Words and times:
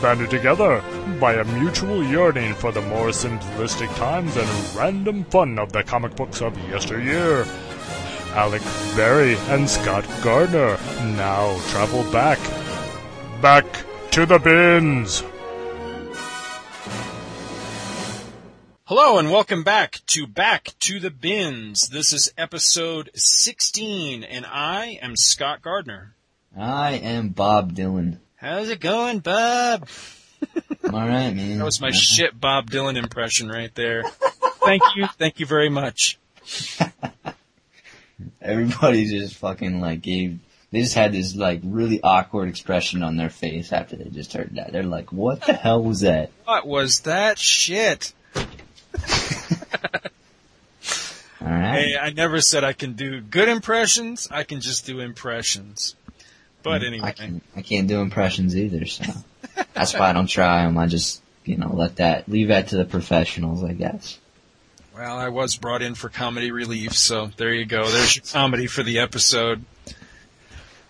banded 0.00 0.30
together 0.30 0.82
by 1.20 1.34
a 1.34 1.44
mutual 1.44 2.02
yearning 2.02 2.54
for 2.54 2.72
the 2.72 2.80
more 2.82 3.08
simplistic 3.08 3.94
times 3.96 4.36
and 4.36 4.76
random 4.76 5.24
fun 5.24 5.58
of 5.58 5.72
the 5.72 5.82
comic 5.82 6.16
books 6.16 6.40
of 6.40 6.56
yesteryear. 6.68 7.46
Alec 8.32 8.62
Berry 8.96 9.36
and 9.48 9.68
Scott 9.68 10.04
Gardner 10.22 10.78
now 11.16 11.56
travel 11.68 12.02
back, 12.10 12.38
back 13.40 13.64
to 14.10 14.26
the 14.26 14.38
bins. 14.38 15.22
Hello 18.86 19.18
and 19.18 19.30
welcome 19.30 19.62
back 19.62 20.00
to 20.08 20.26
Back 20.26 20.74
to 20.80 21.00
the 21.00 21.10
Bins. 21.10 21.88
This 21.88 22.12
is 22.12 22.32
episode 22.36 23.10
16 23.14 24.24
and 24.24 24.44
I 24.46 24.98
am 25.00 25.16
Scott 25.16 25.62
Gardner. 25.62 26.16
I 26.56 26.92
am 26.92 27.30
Bob 27.30 27.74
Dylan. 27.74 28.18
How's 28.44 28.68
it 28.68 28.78
going, 28.78 29.20
Bob? 29.20 29.88
I'm 30.84 30.94
alright, 30.94 31.34
man. 31.34 31.56
That 31.56 31.64
was 31.64 31.80
my 31.80 31.92
shit 31.92 32.38
Bob 32.38 32.70
Dylan 32.70 32.96
impression 32.96 33.48
right 33.48 33.74
there. 33.74 34.02
Thank 34.62 34.82
you. 34.94 35.06
Thank 35.18 35.40
you 35.40 35.46
very 35.46 35.70
much. 35.70 36.18
Everybody 38.42 39.06
just 39.06 39.36
fucking 39.36 39.80
like 39.80 40.02
gave, 40.02 40.40
they 40.72 40.82
just 40.82 40.94
had 40.94 41.12
this 41.12 41.34
like 41.34 41.62
really 41.64 42.02
awkward 42.02 42.50
expression 42.50 43.02
on 43.02 43.16
their 43.16 43.30
face 43.30 43.72
after 43.72 43.96
they 43.96 44.10
just 44.10 44.34
heard 44.34 44.56
that. 44.56 44.72
They're 44.72 44.82
like, 44.82 45.10
what 45.10 45.40
the 45.46 45.54
hell 45.54 45.82
was 45.82 46.00
that? 46.00 46.30
What 46.44 46.66
was 46.66 47.00
that 47.00 47.38
shit? 47.38 48.12
Alright. 51.40 51.78
Hey, 51.78 51.96
I 51.96 52.10
never 52.10 52.42
said 52.42 52.62
I 52.62 52.74
can 52.74 52.92
do 52.92 53.22
good 53.22 53.48
impressions. 53.48 54.28
I 54.30 54.42
can 54.42 54.60
just 54.60 54.84
do 54.84 55.00
impressions. 55.00 55.96
But 56.64 56.82
I 56.82 56.86
anyway, 56.86 57.12
can't, 57.16 57.42
I 57.54 57.62
can't 57.62 57.86
do 57.86 58.00
impressions 58.00 58.56
either, 58.56 58.86
so 58.86 59.04
that's 59.74 59.92
why 59.94 60.10
I 60.10 60.12
don't 60.12 60.26
try 60.26 60.64
them. 60.64 60.76
I 60.78 60.86
just, 60.86 61.22
you 61.44 61.56
know, 61.56 61.70
let 61.72 61.96
that, 61.96 62.28
leave 62.28 62.48
that 62.48 62.68
to 62.68 62.76
the 62.76 62.84
professionals, 62.86 63.62
I 63.62 63.74
guess. 63.74 64.18
well, 64.96 65.16
I 65.18 65.28
was 65.28 65.56
brought 65.56 65.82
in 65.82 65.94
for 65.94 66.08
comedy 66.08 66.50
relief, 66.50 66.94
so 66.94 67.30
there 67.36 67.52
you 67.52 67.66
go. 67.66 67.86
There's 67.88 68.16
your 68.16 68.24
comedy 68.24 68.66
for 68.66 68.82
the 68.82 68.98
episode. 68.98 69.62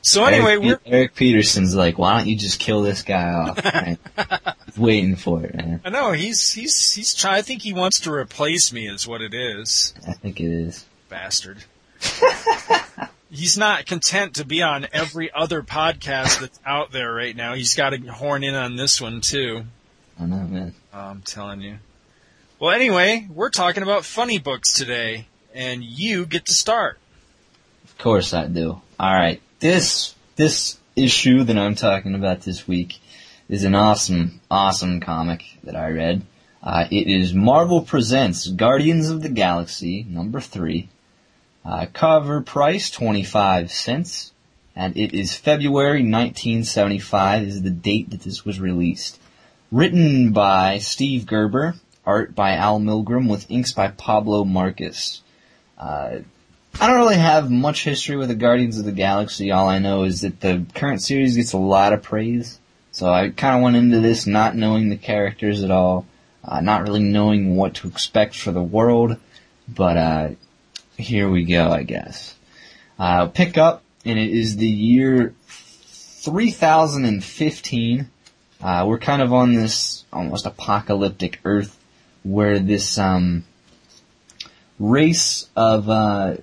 So 0.00 0.24
anyway, 0.26 0.52
Eric, 0.52 0.62
we're 0.62 0.80
Eric 0.84 1.14
Peterson's 1.14 1.74
like, 1.74 1.96
why 1.98 2.18
don't 2.18 2.28
you 2.28 2.36
just 2.36 2.60
kill 2.60 2.82
this 2.82 3.02
guy 3.02 3.32
off? 3.32 3.64
Right? 3.64 3.96
He's 4.66 4.78
waiting 4.78 5.16
for 5.16 5.42
it, 5.44 5.54
man. 5.54 5.80
I 5.82 5.88
know 5.88 6.12
he's 6.12 6.52
he's 6.52 6.92
he's 6.92 7.14
trying. 7.14 7.36
I 7.36 7.42
think 7.42 7.62
he 7.62 7.72
wants 7.72 8.00
to 8.00 8.12
replace 8.12 8.70
me, 8.70 8.86
is 8.86 9.08
what 9.08 9.22
it 9.22 9.32
is, 9.32 9.94
I 10.06 10.12
think 10.12 10.40
it 10.40 10.52
is. 10.52 10.84
bastard. 11.08 11.64
he's 13.34 13.58
not 13.58 13.86
content 13.86 14.36
to 14.36 14.44
be 14.44 14.62
on 14.62 14.86
every 14.92 15.30
other 15.32 15.62
podcast 15.62 16.40
that's 16.40 16.58
out 16.64 16.92
there 16.92 17.12
right 17.12 17.34
now. 17.34 17.54
He's 17.54 17.74
got 17.74 17.90
to 17.90 17.98
horn 17.98 18.44
in 18.44 18.54
on 18.54 18.76
this 18.76 19.00
one 19.00 19.20
too. 19.20 19.64
I 20.18 20.26
know, 20.26 20.44
man. 20.44 20.74
I'm 20.92 21.22
telling 21.22 21.60
you. 21.60 21.78
Well, 22.60 22.72
anyway, 22.72 23.26
we're 23.28 23.50
talking 23.50 23.82
about 23.82 24.04
funny 24.04 24.38
books 24.38 24.74
today, 24.74 25.26
and 25.52 25.82
you 25.82 26.24
get 26.24 26.46
to 26.46 26.54
start. 26.54 26.98
Of 27.84 27.98
course 27.98 28.32
I 28.32 28.46
do. 28.46 28.80
Alright. 28.98 29.42
This, 29.58 30.14
this 30.36 30.78
issue 30.94 31.42
that 31.44 31.58
I'm 31.58 31.74
talking 31.74 32.14
about 32.14 32.42
this 32.42 32.68
week 32.68 33.00
is 33.48 33.64
an 33.64 33.74
awesome, 33.74 34.40
awesome 34.50 35.00
comic 35.00 35.44
that 35.64 35.76
I 35.76 35.90
read. 35.90 36.22
Uh, 36.62 36.86
it 36.90 37.08
is 37.08 37.34
Marvel 37.34 37.82
Presents 37.82 38.46
Guardians 38.48 39.10
of 39.10 39.20
the 39.20 39.28
Galaxy, 39.28 40.06
number 40.08 40.40
three. 40.40 40.88
Uh, 41.64 41.86
cover 41.92 42.42
price, 42.42 42.90
25 42.90 43.72
cents. 43.72 44.32
And 44.76 44.96
it 44.96 45.14
is 45.14 45.36
February 45.36 46.00
1975 46.00 47.42
is 47.44 47.62
the 47.62 47.70
date 47.70 48.10
that 48.10 48.22
this 48.22 48.44
was 48.44 48.60
released. 48.60 49.20
Written 49.70 50.32
by 50.32 50.78
Steve 50.78 51.26
Gerber, 51.26 51.76
art 52.04 52.34
by 52.34 52.54
Al 52.54 52.80
Milgrom 52.80 53.28
with 53.28 53.50
inks 53.50 53.72
by 53.72 53.88
Pablo 53.88 54.44
Marcos. 54.44 55.22
Uh, 55.78 56.18
I 56.80 56.86
don't 56.88 56.98
really 56.98 57.16
have 57.16 57.50
much 57.50 57.84
history 57.84 58.16
with 58.16 58.28
the 58.28 58.34
Guardians 58.34 58.78
of 58.78 58.84
the 58.84 58.92
Galaxy. 58.92 59.52
All 59.52 59.68
I 59.68 59.78
know 59.78 60.02
is 60.02 60.22
that 60.22 60.40
the 60.40 60.66
current 60.74 61.02
series 61.02 61.36
gets 61.36 61.52
a 61.52 61.58
lot 61.58 61.92
of 61.92 62.02
praise. 62.02 62.58
So 62.90 63.08
I 63.08 63.30
kind 63.30 63.56
of 63.56 63.62
went 63.62 63.76
into 63.76 64.00
this 64.00 64.26
not 64.26 64.56
knowing 64.56 64.88
the 64.88 64.96
characters 64.96 65.62
at 65.62 65.70
all, 65.70 66.04
uh, 66.44 66.60
not 66.60 66.82
really 66.82 67.02
knowing 67.02 67.56
what 67.56 67.74
to 67.74 67.88
expect 67.88 68.36
for 68.36 68.50
the 68.50 68.62
world. 68.62 69.16
But 69.68 69.96
uh, 69.96 70.28
here 70.96 71.28
we 71.28 71.44
go, 71.44 71.70
I 71.70 71.82
guess. 71.82 72.34
Uh, 72.98 73.26
pick 73.26 73.58
up, 73.58 73.82
and 74.04 74.18
it 74.18 74.30
is 74.30 74.56
the 74.56 74.68
year 74.68 75.34
3015. 75.46 78.10
Uh, 78.62 78.84
we're 78.86 78.98
kind 78.98 79.22
of 79.22 79.32
on 79.32 79.54
this 79.54 80.04
almost 80.12 80.46
apocalyptic 80.46 81.40
Earth 81.44 81.78
where 82.22 82.58
this 82.58 82.98
um, 82.98 83.44
race 84.78 85.48
of 85.56 85.90
uh, 85.90 86.36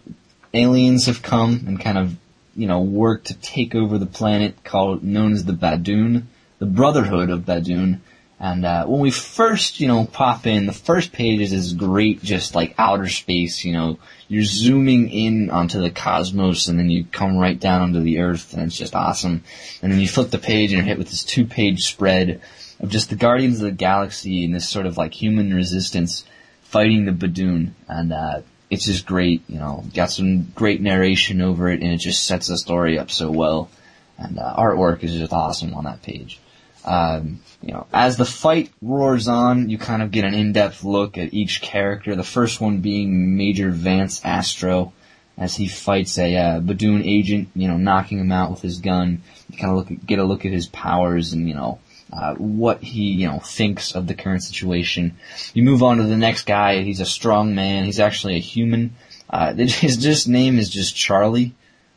aliens 0.54 1.08
have 1.08 1.22
come 1.22 1.64
and 1.66 1.80
kind 1.80 1.98
of, 1.98 2.16
you 2.56 2.68
know, 2.68 2.82
worked 2.82 3.28
to 3.28 3.34
take 3.36 3.74
over 3.74 3.98
the 3.98 4.06
planet 4.06 4.64
called, 4.64 5.04
known 5.04 5.34
as 5.34 5.46
the 5.46 5.54
Badoon, 5.54 6.24
the 6.60 6.66
Brotherhood 6.66 7.30
of 7.30 7.42
Badoon. 7.42 8.00
And, 8.44 8.66
uh, 8.66 8.88
when 8.88 9.02
we 9.02 9.12
first, 9.12 9.80
you 9.80 9.88
know, 9.88 10.06
pop 10.06 10.48
in, 10.48 10.66
the 10.66 10.74
first 10.74 11.12
page 11.12 11.42
is 11.42 11.52
this 11.52 11.74
great, 11.74 12.24
just 12.24 12.56
like 12.56 12.74
outer 12.76 13.08
space, 13.08 13.64
you 13.64 13.72
know, 13.72 14.00
you're 14.28 14.44
zooming 14.44 15.12
in 15.12 15.52
onto 15.52 15.80
the 15.80 15.92
cosmos 15.92 16.68
and 16.68 16.80
then 16.80 16.90
you 16.90 17.06
come 17.06 17.38
right 17.38 17.60
down 17.60 17.84
onto 17.84 18.00
the 18.00 18.18
earth 18.18 18.54
and 18.54 18.64
it's 18.64 18.76
just 18.76 18.96
awesome. 18.96 19.44
And 19.84 19.92
then 19.92 20.00
you 20.00 20.08
flip 20.08 20.32
the 20.32 20.40
page 20.40 20.72
and 20.72 20.80
you're 20.80 20.88
hit 20.88 20.98
with 20.98 21.12
this 21.12 21.24
two 21.24 21.46
page 21.46 21.84
spread 21.84 22.42
of 22.80 22.90
just 22.90 23.12
the 23.12 23.16
Guardians 23.16 23.58
of 23.58 23.66
the 23.66 23.72
Galaxy 23.74 24.44
and 24.44 24.56
this 24.56 24.68
sort 24.68 24.88
of 24.88 24.98
like 24.98 25.14
human 25.14 25.54
resistance 25.54 26.26
fighting 26.64 27.06
the 27.06 27.12
Badoon. 27.12 27.74
And, 27.88 28.12
uh, 28.12 28.42
it's 28.72 28.86
just 28.86 29.06
great, 29.06 29.44
you 29.50 29.60
know, 29.60 29.84
got 29.94 30.10
some 30.10 30.46
great 30.56 30.82
narration 30.82 31.42
over 31.42 31.70
it 31.70 31.84
and 31.84 31.92
it 31.94 32.00
just 32.00 32.24
sets 32.24 32.48
the 32.48 32.58
story 32.58 32.98
up 32.98 33.12
so 33.12 33.30
well. 33.30 33.70
And, 34.18 34.40
uh, 34.40 34.56
artwork 34.58 35.04
is 35.04 35.14
just 35.14 35.32
awesome 35.32 35.76
on 35.76 35.84
that 35.84 36.02
page. 36.02 36.40
Um, 36.84 37.40
you 37.62 37.74
know, 37.74 37.86
as 37.94 38.18
the 38.18 38.26
fight 38.26 38.72
roars 38.82 39.28
on, 39.28 39.70
you 39.70 39.78
kind 39.78 40.02
of 40.02 40.12
get 40.12 40.26
an 40.26 40.34
in-depth 40.34 40.84
look 40.84 41.18
at 41.18 41.34
each 41.34 41.62
character. 41.62 42.16
The 42.16 42.24
first 42.24 42.60
one 42.60 42.80
being 42.80 43.38
Major 43.38 43.70
Vance 43.70 44.24
Astro, 44.26 44.94
as 45.38 45.56
he 45.56 45.68
fights 45.68 46.18
a 46.18 46.36
uh, 46.36 46.60
Badoon 46.60 47.06
agent, 47.06 47.50
you 47.56 47.68
know, 47.68 47.78
knocking 47.78 48.20
him 48.20 48.32
out 48.32 48.52
with 48.52 48.62
his 48.62 48.80
gun. 48.80 49.22
You 49.50 49.58
kind 49.58 49.72
of 49.72 49.78
look 49.78 49.92
at, 49.92 50.06
get 50.06 50.20
a 50.20 50.24
look 50.24 50.46
at 50.46 50.52
his 50.52 50.68
powers 50.68 51.34
and 51.34 51.48
you 51.48 51.56
know 51.56 51.80
uh, 52.12 52.36
what 52.36 52.82
he 52.82 53.12
you 53.12 53.28
know 53.28 53.40
thinks 53.40 53.94
of 53.94 54.08
the 54.08 54.16
current 54.16 54.44
situation. 54.44 55.18
You 55.54 55.64
move 55.64 55.84
on 55.84 55.98
to 55.98 56.04
the 56.04 56.18
next 56.18 56.46
guy. 56.46 56.82
He's 56.82 57.00
a 57.00 57.06
strong 57.06 57.54
man. 57.54 57.86
He's 57.86 58.00
actually 58.00 58.36
a 58.36 58.40
human. 58.40 58.96
Uh, 59.30 59.54
his 59.56 59.98
just 59.98 60.28
name 60.28 60.58
is 60.58 60.70
just 60.70 60.96
Charlie, 60.96 61.54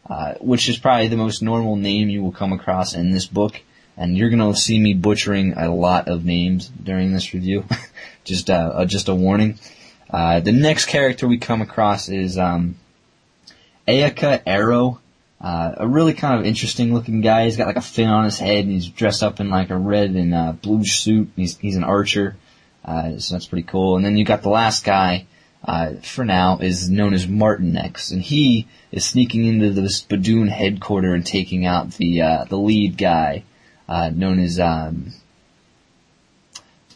uh, 0.08 0.34
which 0.40 0.68
is 0.68 0.78
probably 0.78 1.08
the 1.08 1.16
most 1.16 1.42
normal 1.42 1.76
name 1.76 2.10
you 2.10 2.22
will 2.22 2.32
come 2.32 2.52
across 2.52 2.94
in 2.94 3.10
this 3.10 3.26
book 3.26 3.60
and 3.96 4.16
you're 4.16 4.30
gonna 4.30 4.54
see 4.54 4.78
me 4.78 4.94
butchering 4.94 5.54
a 5.54 5.72
lot 5.72 6.08
of 6.08 6.24
names 6.24 6.68
during 6.68 7.12
this 7.12 7.34
review. 7.34 7.64
just 8.24 8.50
uh, 8.50 8.72
uh, 8.74 8.84
just 8.84 9.08
a 9.08 9.14
warning. 9.14 9.58
Uh, 10.10 10.40
the 10.40 10.52
next 10.52 10.86
character 10.86 11.26
we 11.26 11.38
come 11.38 11.60
across 11.60 12.08
is 12.08 12.38
um, 12.38 12.76
Ayaka 13.88 14.42
Arrow, 14.46 15.00
uh, 15.40 15.74
a 15.76 15.86
really 15.86 16.14
kind 16.14 16.38
of 16.38 16.46
interesting 16.46 16.94
looking 16.94 17.20
guy. 17.20 17.44
He's 17.44 17.56
got 17.56 17.66
like 17.66 17.76
a 17.76 17.82
fin 17.82 18.08
on 18.08 18.24
his 18.24 18.38
head, 18.38 18.64
and 18.64 18.72
he's 18.72 18.88
dressed 18.88 19.22
up 19.22 19.40
in 19.40 19.50
like 19.50 19.70
a 19.70 19.76
red 19.76 20.10
and 20.10 20.34
uh, 20.34 20.52
blue 20.52 20.84
suit. 20.84 21.30
He's 21.36 21.58
he's 21.58 21.76
an 21.76 21.84
archer, 21.84 22.36
uh, 22.84 23.18
so 23.18 23.34
that's 23.34 23.46
pretty 23.46 23.66
cool. 23.66 23.96
And 23.96 24.04
then 24.04 24.16
you 24.16 24.24
got 24.24 24.42
the 24.42 24.50
last 24.50 24.84
guy. 24.84 25.26
Uh, 25.66 25.94
for 26.02 26.26
now, 26.26 26.58
is 26.58 26.90
known 26.90 27.14
as 27.14 27.26
Martinex, 27.26 28.12
and 28.12 28.20
he 28.20 28.68
is 28.92 29.06
sneaking 29.06 29.46
into 29.46 29.70
the 29.70 29.80
Badoon 29.80 30.50
headquarters 30.50 31.14
and 31.14 31.24
taking 31.24 31.64
out 31.64 31.92
the 31.92 32.20
uh, 32.20 32.44
the 32.44 32.58
lead 32.58 32.98
guy, 32.98 33.44
uh, 33.88 34.10
known 34.10 34.38
as 34.38 34.58
um, 34.60 35.12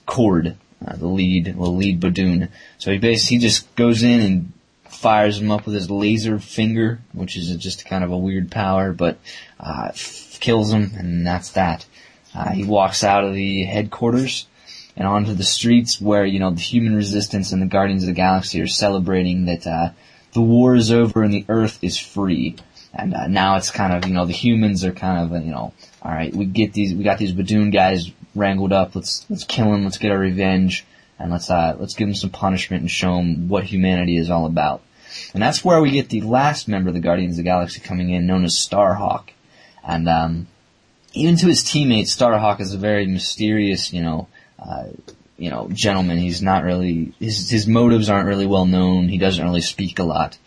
Cord, 0.06 0.56
uh, 0.86 0.96
the 0.96 1.06
lead, 1.06 1.46
the 1.46 1.60
lead 1.60 2.00
Badoon. 2.00 2.48
So 2.78 2.92
he 2.92 2.98
basically 2.98 3.36
he 3.36 3.42
just 3.42 3.74
goes 3.76 4.02
in 4.02 4.20
and 4.20 4.52
fires 4.88 5.38
him 5.38 5.50
up 5.50 5.66
with 5.66 5.74
his 5.74 5.90
laser 5.90 6.38
finger, 6.38 7.00
which 7.12 7.36
is 7.36 7.54
just 7.56 7.86
kind 7.86 8.02
of 8.02 8.10
a 8.10 8.18
weird 8.18 8.50
power, 8.50 8.92
but 8.92 9.18
uh, 9.60 9.88
f- 9.90 10.38
kills 10.40 10.72
him, 10.72 10.92
and 10.96 11.26
that's 11.26 11.52
that. 11.52 11.86
Uh, 12.34 12.50
he 12.50 12.64
walks 12.64 13.04
out 13.04 13.24
of 13.24 13.34
the 13.34 13.64
headquarters 13.64 14.46
and 14.96 15.06
onto 15.06 15.32
the 15.32 15.44
streets 15.44 16.00
where 16.00 16.26
you 16.26 16.40
know 16.40 16.50
the 16.50 16.60
human 16.60 16.94
resistance 16.94 17.52
and 17.52 17.62
the 17.62 17.66
Guardians 17.66 18.02
of 18.02 18.08
the 18.08 18.12
Galaxy 18.14 18.60
are 18.60 18.66
celebrating 18.66 19.46
that 19.46 19.66
uh, 19.66 19.90
the 20.32 20.42
war 20.42 20.74
is 20.74 20.90
over 20.90 21.22
and 21.22 21.32
the 21.32 21.44
Earth 21.48 21.78
is 21.82 21.98
free. 21.98 22.56
And 22.92 23.14
uh, 23.14 23.28
now 23.28 23.56
it's 23.56 23.70
kind 23.70 23.92
of 23.92 24.08
you 24.08 24.14
know 24.14 24.26
the 24.26 24.32
humans 24.32 24.84
are 24.84 24.92
kind 24.92 25.32
of 25.32 25.44
you 25.44 25.50
know 25.50 25.72
all 26.02 26.12
right 26.12 26.34
we 26.34 26.44
get 26.44 26.72
these 26.72 26.94
we 26.94 27.04
got 27.04 27.18
these 27.18 27.32
Badoon 27.32 27.72
guys 27.72 28.10
wrangled 28.34 28.72
up 28.72 28.94
let's 28.94 29.26
let's 29.28 29.44
kill 29.44 29.72
them 29.72 29.84
let's 29.84 29.98
get 29.98 30.12
our 30.12 30.18
revenge 30.18 30.86
and 31.18 31.32
let's 31.32 31.50
uh 31.50 31.76
let's 31.78 31.94
give 31.94 32.08
them 32.08 32.14
some 32.14 32.30
punishment 32.30 32.82
and 32.82 32.90
show 32.90 33.16
them 33.16 33.48
what 33.48 33.64
humanity 33.64 34.16
is 34.16 34.30
all 34.30 34.46
about. 34.46 34.82
And 35.34 35.42
that's 35.42 35.64
where 35.64 35.80
we 35.80 35.90
get 35.90 36.10
the 36.10 36.20
last 36.20 36.68
member 36.68 36.88
of 36.88 36.94
the 36.94 37.00
Guardians 37.00 37.32
of 37.32 37.38
the 37.38 37.50
Galaxy 37.50 37.80
coming 37.80 38.10
in, 38.10 38.26
known 38.26 38.44
as 38.44 38.54
Starhawk. 38.54 39.30
And 39.82 40.08
um, 40.08 40.48
even 41.14 41.36
to 41.36 41.46
his 41.46 41.64
teammates, 41.64 42.14
Starhawk 42.14 42.60
is 42.60 42.74
a 42.74 42.78
very 42.78 43.06
mysterious, 43.06 43.92
you 43.92 44.02
know, 44.02 44.28
uh, 44.58 44.88
you 45.36 45.50
know, 45.50 45.68
gentleman. 45.72 46.18
He's 46.18 46.42
not 46.42 46.64
really 46.64 47.14
his 47.18 47.50
his 47.50 47.66
motives 47.66 48.08
aren't 48.08 48.28
really 48.28 48.46
well 48.46 48.66
known. 48.66 49.08
He 49.08 49.18
doesn't 49.18 49.44
really 49.44 49.60
speak 49.60 49.98
a 49.98 50.04
lot, 50.04 50.38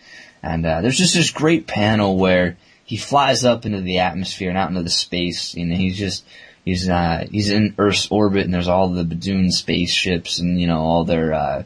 and 0.42 0.66
uh, 0.66 0.82
there's 0.82 0.98
just 0.98 1.16
this 1.16 1.32
great 1.32 1.68
panel 1.68 2.18
where 2.18 2.58
he 2.92 2.98
flies 2.98 3.46
up 3.46 3.66
into 3.66 3.80
the 3.80 4.00
atmosphere 4.00 4.50
and 4.50 4.58
out 4.58 4.68
into 4.68 4.84
the 4.84 4.90
space. 4.90 5.56
You 5.56 5.66
know, 5.66 5.78
he's 5.78 5.98
just 5.98 6.26
he's 6.66 6.90
uh, 6.90 7.26
he's 7.32 7.50
in 7.50 7.74
Earth's 7.78 8.12
orbit, 8.12 8.44
and 8.44 8.54
there's 8.54 8.68
all 8.68 8.90
the 8.90 9.06
Badoon 9.06 9.50
spaceships 9.50 10.40
and 10.40 10.60
you 10.60 10.68
know 10.68 10.82
all 10.82 11.06
their 11.06 11.34
uh, 11.34 11.64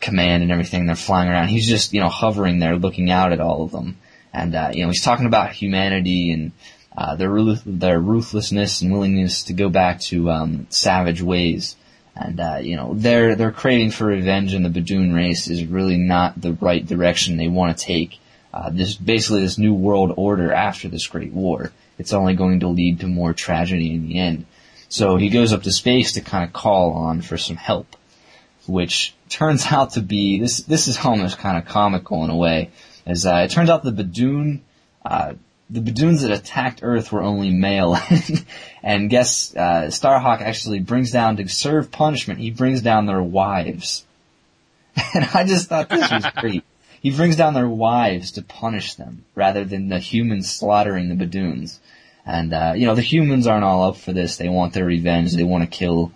command 0.00 0.42
and 0.42 0.52
everything. 0.52 0.84
They're 0.84 0.96
flying 0.96 1.30
around. 1.30 1.48
He's 1.48 1.66
just 1.66 1.94
you 1.94 2.00
know 2.02 2.10
hovering 2.10 2.58
there, 2.58 2.76
looking 2.76 3.10
out 3.10 3.32
at 3.32 3.40
all 3.40 3.62
of 3.62 3.72
them, 3.72 3.96
and 4.34 4.54
uh, 4.54 4.70
you 4.74 4.82
know 4.82 4.90
he's 4.90 5.02
talking 5.02 5.26
about 5.26 5.52
humanity 5.52 6.30
and. 6.30 6.52
Uh, 6.98 7.14
their 7.14 7.32
their 7.64 8.00
ruthlessness 8.00 8.82
and 8.82 8.92
willingness 8.92 9.44
to 9.44 9.52
go 9.52 9.68
back 9.68 10.00
to 10.00 10.28
um, 10.28 10.66
savage 10.70 11.22
ways, 11.22 11.76
and 12.16 12.40
uh, 12.40 12.58
you 12.60 12.74
know 12.74 12.92
their 12.94 13.36
their 13.36 13.52
craving 13.52 13.92
for 13.92 14.06
revenge 14.06 14.52
in 14.52 14.64
the 14.64 14.68
Badoon 14.68 15.14
race 15.14 15.48
is 15.48 15.64
really 15.64 15.96
not 15.96 16.38
the 16.38 16.52
right 16.54 16.84
direction 16.84 17.36
they 17.36 17.46
want 17.46 17.78
to 17.78 17.84
take. 17.84 18.19
Uh, 18.52 18.70
this 18.70 18.94
basically 18.94 19.42
this 19.42 19.58
new 19.58 19.74
world 19.74 20.12
order 20.16 20.52
after 20.52 20.88
this 20.88 21.06
great 21.06 21.32
war. 21.32 21.72
It's 21.98 22.12
only 22.12 22.34
going 22.34 22.60
to 22.60 22.68
lead 22.68 23.00
to 23.00 23.06
more 23.06 23.32
tragedy 23.32 23.94
in 23.94 24.08
the 24.08 24.18
end. 24.18 24.46
So 24.88 25.16
he 25.16 25.28
goes 25.28 25.52
up 25.52 25.62
to 25.62 25.72
space 25.72 26.14
to 26.14 26.20
kind 26.20 26.44
of 26.44 26.52
call 26.52 26.92
on 26.94 27.20
for 27.20 27.38
some 27.38 27.56
help, 27.56 27.94
which 28.66 29.14
turns 29.28 29.66
out 29.70 29.92
to 29.92 30.00
be 30.00 30.40
this. 30.40 30.62
This 30.62 30.88
is 30.88 30.98
almost 31.04 31.38
kind 31.38 31.56
of 31.56 31.66
comical 31.66 32.24
in 32.24 32.30
a 32.30 32.36
way, 32.36 32.70
as 33.06 33.26
uh, 33.26 33.42
it 33.44 33.50
turns 33.50 33.70
out 33.70 33.84
the 33.84 33.92
Badoon 33.92 34.60
uh, 35.04 35.34
the 35.70 35.80
Badoons 35.80 36.22
that 36.22 36.32
attacked 36.32 36.80
Earth 36.82 37.12
were 37.12 37.22
only 37.22 37.50
male, 37.50 37.96
and 38.82 39.08
guess 39.08 39.54
uh, 39.54 39.86
Starhawk 39.86 40.40
actually 40.40 40.80
brings 40.80 41.12
down 41.12 41.36
to 41.36 41.48
serve 41.48 41.92
punishment. 41.92 42.40
He 42.40 42.50
brings 42.50 42.82
down 42.82 43.06
their 43.06 43.22
wives, 43.22 44.04
and 45.14 45.24
I 45.32 45.44
just 45.44 45.68
thought 45.68 45.88
this 45.88 46.10
was 46.10 46.26
great. 46.36 46.64
He 47.00 47.10
brings 47.10 47.36
down 47.36 47.54
their 47.54 47.68
wives 47.68 48.32
to 48.32 48.42
punish 48.42 48.94
them 48.94 49.24
rather 49.34 49.64
than 49.64 49.88
the 49.88 49.98
humans 49.98 50.50
slaughtering 50.52 51.08
the 51.08 51.24
Badoons. 51.24 51.78
And 52.26 52.52
uh, 52.52 52.74
you 52.76 52.86
know 52.86 52.94
the 52.94 53.02
humans 53.02 53.46
aren't 53.46 53.64
all 53.64 53.84
up 53.84 53.96
for 53.96 54.12
this. 54.12 54.36
They 54.36 54.48
want 54.48 54.74
their 54.74 54.84
revenge. 54.84 55.34
They 55.34 55.42
want 55.42 55.64
to 55.64 55.78
kill 55.78 56.12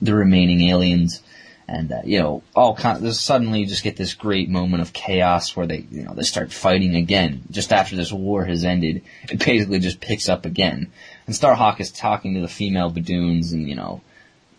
the 0.00 0.14
remaining 0.14 0.68
aliens 0.68 1.22
and 1.68 1.92
uh, 1.92 2.00
you 2.04 2.18
know 2.18 2.42
all 2.56 2.74
kind 2.74 3.04
of 3.04 3.14
suddenly 3.14 3.60
you 3.60 3.66
just 3.66 3.84
get 3.84 3.96
this 3.96 4.14
great 4.14 4.48
moment 4.48 4.80
of 4.80 4.92
chaos 4.92 5.54
where 5.54 5.66
they 5.66 5.84
you 5.90 6.02
know 6.02 6.14
they 6.14 6.22
start 6.22 6.52
fighting 6.52 6.96
again 6.96 7.42
just 7.50 7.72
after 7.72 7.94
this 7.94 8.10
war 8.10 8.44
has 8.44 8.64
ended 8.64 9.02
it 9.30 9.44
basically 9.44 9.78
just 9.78 10.00
picks 10.00 10.28
up 10.28 10.46
again 10.46 10.90
and 11.26 11.36
starhawk 11.36 11.78
is 11.78 11.92
talking 11.92 12.34
to 12.34 12.40
the 12.40 12.48
female 12.48 12.90
badoons 12.90 13.52
and 13.52 13.68
you 13.68 13.74
know 13.74 14.00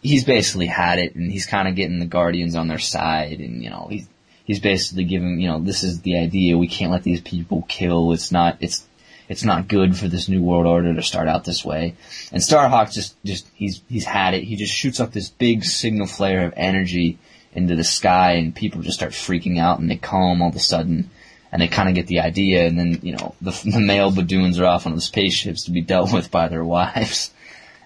he's 0.02 0.24
basically 0.24 0.68
had 0.68 1.00
it 1.00 1.16
and 1.16 1.32
he's 1.32 1.48
kind 1.48 1.68
of 1.68 1.76
getting 1.76 2.00
the 2.00 2.06
guardians 2.06 2.56
on 2.56 2.68
their 2.68 2.80
side 2.80 3.40
and 3.40 3.64
you 3.64 3.70
know 3.70 3.88
he's 3.90 4.08
he's 4.50 4.60
basically 4.60 5.04
giving 5.04 5.40
you 5.40 5.48
know 5.48 5.60
this 5.60 5.84
is 5.84 6.02
the 6.02 6.18
idea 6.18 6.58
we 6.58 6.68
can't 6.68 6.92
let 6.92 7.04
these 7.04 7.22
people 7.22 7.64
kill 7.70 8.12
it's 8.14 8.32
not 8.32 8.58
it's 8.62 8.88
it's 9.28 9.44
not 9.44 9.68
good 9.68 9.96
for 9.96 10.08
this 10.08 10.28
new 10.28 10.42
world 10.42 10.66
order 10.66 10.94
to 10.94 11.04
start 11.04 11.28
out 11.28 11.46
this 11.46 11.64
way. 11.64 11.96
And 12.32 12.42
Starhawk 12.42 12.92
just, 12.92 13.16
just, 13.24 13.48
he's, 13.54 13.82
he's 13.88 14.06
had 14.06 14.34
it. 14.34 14.44
He 14.44 14.56
just 14.56 14.74
shoots 14.74 15.00
up 15.00 15.12
this 15.12 15.30
big 15.30 15.64
signal 15.64 16.08
flare 16.08 16.48
of 16.48 16.54
energy 16.58 17.20
into 17.54 17.76
the 17.76 17.84
sky 17.84 18.34
and 18.34 18.56
people 18.56 18.82
just 18.82 18.98
start 18.98 19.12
freaking 19.12 19.60
out 19.60 19.80
and 19.80 19.90
they 19.90 19.98
calm 19.98 20.42
all 20.42 20.50
of 20.50 20.56
a 20.56 20.60
sudden 20.60 21.12
and 21.52 21.62
they 21.62 21.68
kind 21.68 21.90
of 21.90 21.96
get 21.96 22.08
the 22.08 22.22
idea 22.22 22.66
and 22.66 22.78
then, 22.78 23.00
you 23.04 23.16
know, 23.16 23.36
the, 23.40 23.52
the 23.72 23.80
male 23.80 24.12
Badoons 24.12 24.60
are 24.60 24.66
off 24.66 24.88
on 24.88 24.96
the 24.96 25.02
spaceships 25.02 25.66
to 25.66 25.72
be 25.72 25.82
dealt 25.82 26.12
with 26.12 26.32
by 26.32 26.48
their 26.48 26.64
wives. 26.66 27.32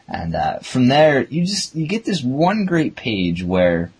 And, 0.07 0.35
uh, 0.35 0.59
from 0.59 0.87
there, 0.87 1.23
you 1.23 1.45
just, 1.45 1.75
you 1.75 1.87
get 1.87 2.05
this 2.05 2.23
one 2.23 2.65
great 2.65 2.95
page 2.95 3.43
where 3.43 3.91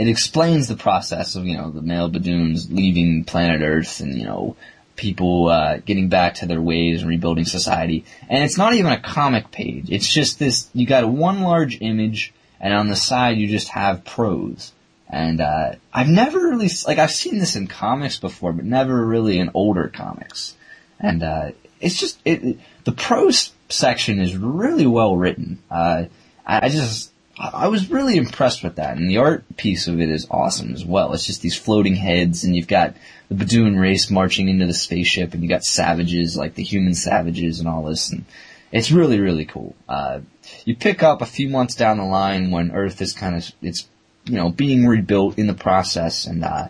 it 0.00 0.08
explains 0.08 0.66
the 0.66 0.76
process 0.76 1.36
of, 1.36 1.44
you 1.44 1.58
know, 1.58 1.70
the 1.70 1.82
male 1.82 2.10
Badoons 2.10 2.72
leaving 2.72 3.24
planet 3.24 3.60
Earth 3.60 4.00
and, 4.00 4.16
you 4.16 4.24
know, 4.24 4.56
people 4.96 5.48
uh, 5.48 5.76
getting 5.76 6.08
back 6.08 6.36
to 6.36 6.46
their 6.46 6.62
ways 6.62 7.02
and 7.02 7.10
rebuilding 7.10 7.44
society. 7.44 8.06
And 8.30 8.42
it's 8.42 8.56
not 8.56 8.72
even 8.72 8.92
a 8.92 9.00
comic 9.00 9.50
page. 9.50 9.90
It's 9.90 10.10
just 10.10 10.38
this. 10.38 10.70
You 10.72 10.86
got 10.86 11.06
one 11.06 11.42
large 11.42 11.82
image, 11.82 12.32
and 12.60 12.72
on 12.72 12.88
the 12.88 12.96
side 12.96 13.36
you 13.36 13.46
just 13.46 13.68
have 13.68 14.06
prose. 14.06 14.72
And 15.06 15.42
uh, 15.42 15.72
I've 15.92 16.08
never 16.08 16.38
really 16.38 16.70
like 16.86 16.96
I've 16.96 17.10
seen 17.10 17.38
this 17.38 17.54
in 17.54 17.66
comics 17.66 18.18
before, 18.18 18.54
but 18.54 18.64
never 18.64 19.04
really 19.04 19.38
in 19.38 19.50
older 19.52 19.88
comics. 19.88 20.54
And 20.98 21.22
uh, 21.22 21.50
it's 21.78 22.00
just 22.00 22.18
it, 22.24 22.42
it, 22.42 22.58
the 22.84 22.92
prose 22.92 23.52
section 23.68 24.18
is 24.18 24.34
really 24.34 24.86
well 24.86 25.14
written. 25.14 25.58
Uh, 25.70 26.04
I, 26.46 26.66
I 26.66 26.68
just 26.70 27.09
I 27.40 27.68
was 27.68 27.90
really 27.90 28.16
impressed 28.16 28.62
with 28.62 28.76
that, 28.76 28.98
and 28.98 29.08
the 29.08 29.16
art 29.16 29.56
piece 29.56 29.88
of 29.88 29.98
it 29.98 30.10
is 30.10 30.26
awesome 30.30 30.74
as 30.74 30.84
well. 30.84 31.14
It's 31.14 31.24
just 31.24 31.40
these 31.40 31.56
floating 31.56 31.94
heads, 31.94 32.44
and 32.44 32.54
you've 32.54 32.68
got 32.68 32.94
the 33.30 33.34
Badoon 33.34 33.80
race 33.80 34.10
marching 34.10 34.48
into 34.48 34.66
the 34.66 34.74
spaceship, 34.74 35.32
and 35.32 35.42
you 35.42 35.48
got 35.48 35.64
savages 35.64 36.36
like 36.36 36.54
the 36.54 36.62
human 36.62 36.94
savages 36.94 37.58
and 37.58 37.66
all 37.66 37.84
this, 37.84 38.12
and 38.12 38.26
it's 38.72 38.90
really 38.90 39.20
really 39.20 39.46
cool. 39.46 39.74
Uh, 39.88 40.20
you 40.66 40.76
pick 40.76 41.02
up 41.02 41.22
a 41.22 41.26
few 41.26 41.48
months 41.48 41.74
down 41.74 41.96
the 41.96 42.04
line 42.04 42.50
when 42.50 42.72
Earth 42.72 43.00
is 43.00 43.14
kind 43.14 43.34
of 43.34 43.50
it's 43.62 43.88
you 44.26 44.34
know 44.34 44.50
being 44.50 44.86
rebuilt 44.86 45.38
in 45.38 45.46
the 45.46 45.54
process, 45.54 46.26
and 46.26 46.44
uh, 46.44 46.68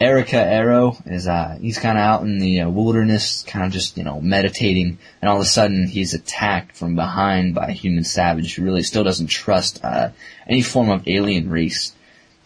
Erica 0.00 0.38
Arrow 0.38 0.96
is 1.04 1.28
uh, 1.28 1.58
he's 1.60 1.78
kind 1.78 1.98
of 1.98 2.02
out 2.02 2.22
in 2.22 2.38
the 2.38 2.62
uh, 2.62 2.70
wilderness, 2.70 3.42
kind 3.42 3.66
of 3.66 3.72
just 3.72 3.98
you 3.98 4.04
know 4.04 4.20
meditating, 4.20 4.98
and 5.20 5.28
all 5.28 5.36
of 5.36 5.42
a 5.42 5.46
sudden 5.46 5.86
he's 5.86 6.14
attacked 6.14 6.74
from 6.74 6.96
behind 6.96 7.54
by 7.54 7.66
a 7.68 7.72
human 7.72 8.04
savage 8.04 8.54
who 8.54 8.64
really 8.64 8.82
still 8.82 9.04
doesn't 9.04 9.26
trust 9.26 9.84
uh, 9.84 10.08
any 10.46 10.62
form 10.62 10.88
of 10.88 11.06
alien 11.06 11.50
race, 11.50 11.92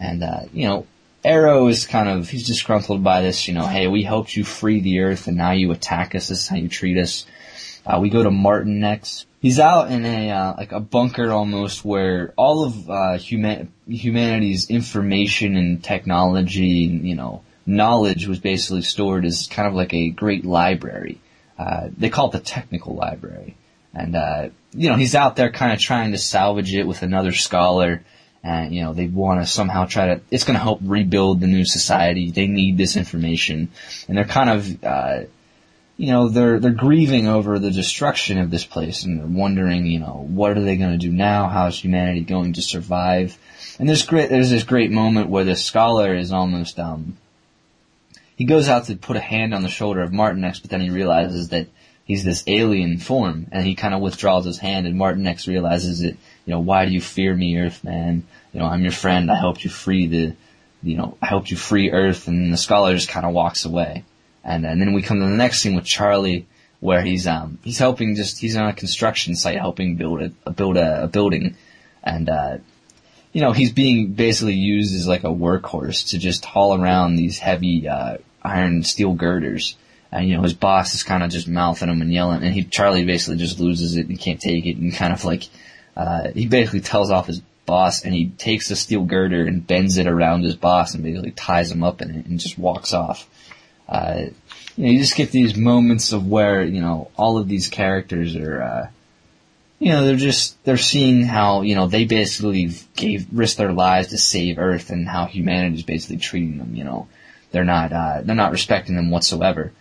and 0.00 0.24
uh, 0.24 0.40
you 0.52 0.66
know 0.66 0.86
Arrow 1.24 1.68
is 1.68 1.86
kind 1.86 2.08
of, 2.08 2.28
he's 2.28 2.46
disgruntled 2.46 3.02
by 3.02 3.22
this, 3.22 3.48
you 3.48 3.54
know, 3.54 3.66
hey, 3.66 3.86
we 3.86 4.02
helped 4.02 4.36
you 4.36 4.44
free 4.44 4.80
the 4.80 5.00
earth 5.00 5.26
and 5.26 5.38
now 5.38 5.52
you 5.52 5.72
attack 5.72 6.14
us, 6.14 6.28
this 6.28 6.40
is 6.40 6.48
how 6.48 6.56
you 6.56 6.68
treat 6.68 6.98
us. 6.98 7.24
Uh, 7.86 7.98
we 8.00 8.08
go 8.08 8.22
to 8.22 8.30
Martinex. 8.30 9.26
He's 9.40 9.58
out 9.58 9.90
in 9.90 10.04
a, 10.06 10.30
uh, 10.30 10.54
like 10.56 10.72
a 10.72 10.80
bunker 10.80 11.30
almost 11.30 11.84
where 11.84 12.32
all 12.36 12.64
of, 12.64 12.88
uh, 12.90 13.18
human, 13.18 13.72
humanity's 13.86 14.70
information 14.70 15.56
and 15.56 15.84
technology 15.84 16.86
and, 16.86 17.06
you 17.06 17.14
know, 17.14 17.42
knowledge 17.66 18.26
was 18.26 18.38
basically 18.38 18.82
stored 18.82 19.24
as 19.24 19.46
kind 19.46 19.68
of 19.68 19.74
like 19.74 19.92
a 19.92 20.10
great 20.10 20.44
library. 20.44 21.20
Uh, 21.58 21.88
they 21.96 22.08
call 22.08 22.28
it 22.28 22.32
the 22.32 22.40
technical 22.40 22.94
library. 22.94 23.56
And, 23.92 24.16
uh, 24.16 24.48
you 24.72 24.88
know, 24.88 24.96
he's 24.96 25.14
out 25.14 25.36
there 25.36 25.52
kind 25.52 25.72
of 25.72 25.78
trying 25.78 26.12
to 26.12 26.18
salvage 26.18 26.74
it 26.74 26.86
with 26.86 27.02
another 27.02 27.32
scholar 27.32 28.02
and 28.44 28.74
you 28.74 28.82
know 28.82 28.92
they 28.92 29.06
want 29.06 29.40
to 29.40 29.46
somehow 29.46 29.86
try 29.86 30.06
to 30.06 30.20
it's 30.30 30.44
going 30.44 30.54
to 30.54 30.62
help 30.62 30.78
rebuild 30.82 31.40
the 31.40 31.46
new 31.46 31.64
society 31.64 32.30
they 32.30 32.46
need 32.46 32.76
this 32.76 32.94
information 32.94 33.70
and 34.06 34.16
they're 34.16 34.24
kind 34.26 34.50
of 34.50 34.84
uh, 34.84 35.20
you 35.96 36.08
know 36.08 36.28
they're 36.28 36.58
they're 36.58 36.70
grieving 36.70 37.28
over 37.28 37.58
the 37.58 37.70
destruction 37.70 38.38
of 38.38 38.50
this 38.50 38.64
place 38.64 39.04
and 39.04 39.18
they're 39.18 39.26
wondering 39.26 39.86
you 39.86 40.00
know 40.00 40.26
what 40.28 40.56
are 40.56 40.62
they 40.62 40.76
going 40.76 40.92
to 40.92 40.98
do 40.98 41.12
now 41.12 41.48
how 41.48 41.66
is 41.66 41.78
humanity 41.78 42.22
going 42.22 42.52
to 42.52 42.62
survive 42.62 43.38
and 43.78 43.88
there's 43.88 44.04
great 44.04 44.30
there's 44.30 44.50
this 44.50 44.64
great 44.64 44.90
moment 44.90 45.30
where 45.30 45.44
the 45.44 45.56
scholar 45.56 46.14
is 46.14 46.32
almost 46.32 46.78
um 46.78 47.16
he 48.36 48.44
goes 48.44 48.68
out 48.68 48.84
to 48.86 48.96
put 48.96 49.16
a 49.16 49.20
hand 49.20 49.54
on 49.54 49.62
the 49.62 49.68
shoulder 49.68 50.02
of 50.02 50.10
Martinex 50.10 50.60
but 50.60 50.70
then 50.70 50.80
he 50.80 50.90
realizes 50.90 51.50
that 51.50 51.68
he's 52.04 52.24
this 52.24 52.44
alien 52.46 52.98
form 52.98 53.46
and 53.50 53.66
he 53.66 53.74
kind 53.74 53.94
of 53.94 54.00
withdraws 54.00 54.44
his 54.44 54.58
hand 54.58 54.86
and 54.86 54.96
Martinex 54.96 55.46
realizes 55.48 56.02
it, 56.02 56.16
you 56.44 56.52
know, 56.52 56.60
why 56.60 56.84
do 56.84 56.92
you 56.92 57.00
fear 57.00 57.34
me, 57.34 57.58
Earthman? 57.58 58.26
You 58.52 58.60
know, 58.60 58.66
I'm 58.66 58.82
your 58.82 58.92
friend. 58.92 59.30
I 59.30 59.36
helped 59.36 59.64
you 59.64 59.70
free 59.70 60.06
the, 60.06 60.36
you 60.82 60.96
know, 60.96 61.16
I 61.20 61.26
helped 61.26 61.50
you 61.50 61.56
free 61.56 61.90
Earth. 61.90 62.28
And 62.28 62.52
the 62.52 62.58
scholar 62.58 62.94
just 62.94 63.08
kind 63.08 63.26
of 63.26 63.32
walks 63.32 63.64
away. 63.64 64.04
And, 64.44 64.66
and 64.66 64.80
then 64.80 64.92
we 64.92 65.02
come 65.02 65.20
to 65.20 65.26
the 65.26 65.32
next 65.32 65.60
scene 65.60 65.74
with 65.74 65.84
Charlie, 65.84 66.46
where 66.80 67.00
he's 67.00 67.26
um 67.26 67.58
he's 67.62 67.78
helping 67.78 68.14
just 68.14 68.38
he's 68.38 68.56
on 68.56 68.68
a 68.68 68.74
construction 68.74 69.34
site 69.34 69.58
helping 69.58 69.96
build 69.96 70.32
a 70.44 70.50
build 70.50 70.76
a, 70.76 71.04
a 71.04 71.08
building, 71.08 71.56
and 72.02 72.28
uh, 72.28 72.58
you 73.32 73.40
know 73.40 73.52
he's 73.52 73.72
being 73.72 74.12
basically 74.12 74.54
used 74.54 74.94
as 74.94 75.08
like 75.08 75.24
a 75.24 75.28
workhorse 75.28 76.10
to 76.10 76.18
just 76.18 76.44
haul 76.44 76.78
around 76.78 77.16
these 77.16 77.38
heavy 77.38 77.88
uh, 77.88 78.18
iron 78.42 78.82
steel 78.82 79.14
girders. 79.14 79.76
And 80.12 80.28
you 80.28 80.36
know 80.36 80.42
his 80.42 80.54
boss 80.54 80.94
is 80.94 81.02
kind 81.02 81.22
of 81.22 81.30
just 81.30 81.48
mouthing 81.48 81.88
him 81.88 82.02
and 82.02 82.12
yelling, 82.12 82.42
and 82.42 82.54
he 82.54 82.64
Charlie 82.64 83.06
basically 83.06 83.38
just 83.38 83.58
loses 83.58 83.96
it 83.96 84.08
and 84.08 84.20
can't 84.20 84.40
take 84.40 84.66
it, 84.66 84.76
and 84.76 84.94
kind 84.94 85.12
of 85.12 85.24
like 85.24 85.44
uh, 85.96 86.32
he 86.32 86.46
basically 86.46 86.82
tells 86.82 87.10
off 87.10 87.26
his 87.26 87.40
boss 87.66 88.04
and 88.04 88.14
he 88.14 88.28
takes 88.28 88.68
the 88.68 88.76
steel 88.76 89.04
girder 89.04 89.46
and 89.46 89.66
bends 89.66 89.96
it 89.96 90.06
around 90.06 90.42
his 90.42 90.54
boss 90.54 90.94
and 90.94 91.02
basically 91.02 91.30
ties 91.30 91.70
him 91.70 91.82
up 91.82 92.02
in 92.02 92.10
it 92.10 92.26
and 92.26 92.38
just 92.38 92.58
walks 92.58 92.92
off. 92.92 93.26
Uh, 93.88 94.26
you 94.76 94.84
know, 94.84 94.90
you 94.90 94.98
just 94.98 95.16
get 95.16 95.30
these 95.30 95.56
moments 95.56 96.12
of 96.12 96.26
where, 96.26 96.62
you 96.62 96.80
know, 96.80 97.10
all 97.16 97.38
of 97.38 97.48
these 97.48 97.68
characters 97.68 98.34
are, 98.36 98.62
uh, 98.62 98.88
you 99.78 99.90
know, 99.90 100.04
they're 100.04 100.16
just, 100.16 100.62
they're 100.64 100.76
seeing 100.76 101.22
how, 101.22 101.62
you 101.62 101.74
know, 101.74 101.86
they 101.86 102.04
basically 102.04 102.70
gave, 102.96 103.26
risked 103.32 103.58
their 103.58 103.72
lives 103.72 104.08
to 104.08 104.18
save 104.18 104.58
Earth 104.58 104.90
and 104.90 105.08
how 105.08 105.26
humanity 105.26 105.76
is 105.76 105.82
basically 105.82 106.16
treating 106.16 106.58
them, 106.58 106.74
you 106.74 106.84
know. 106.84 107.08
They're 107.52 107.64
not, 107.64 107.92
uh, 107.92 108.22
they're 108.22 108.34
not 108.34 108.50
respecting 108.50 108.96
them 108.96 109.10
whatsoever. 109.10 109.72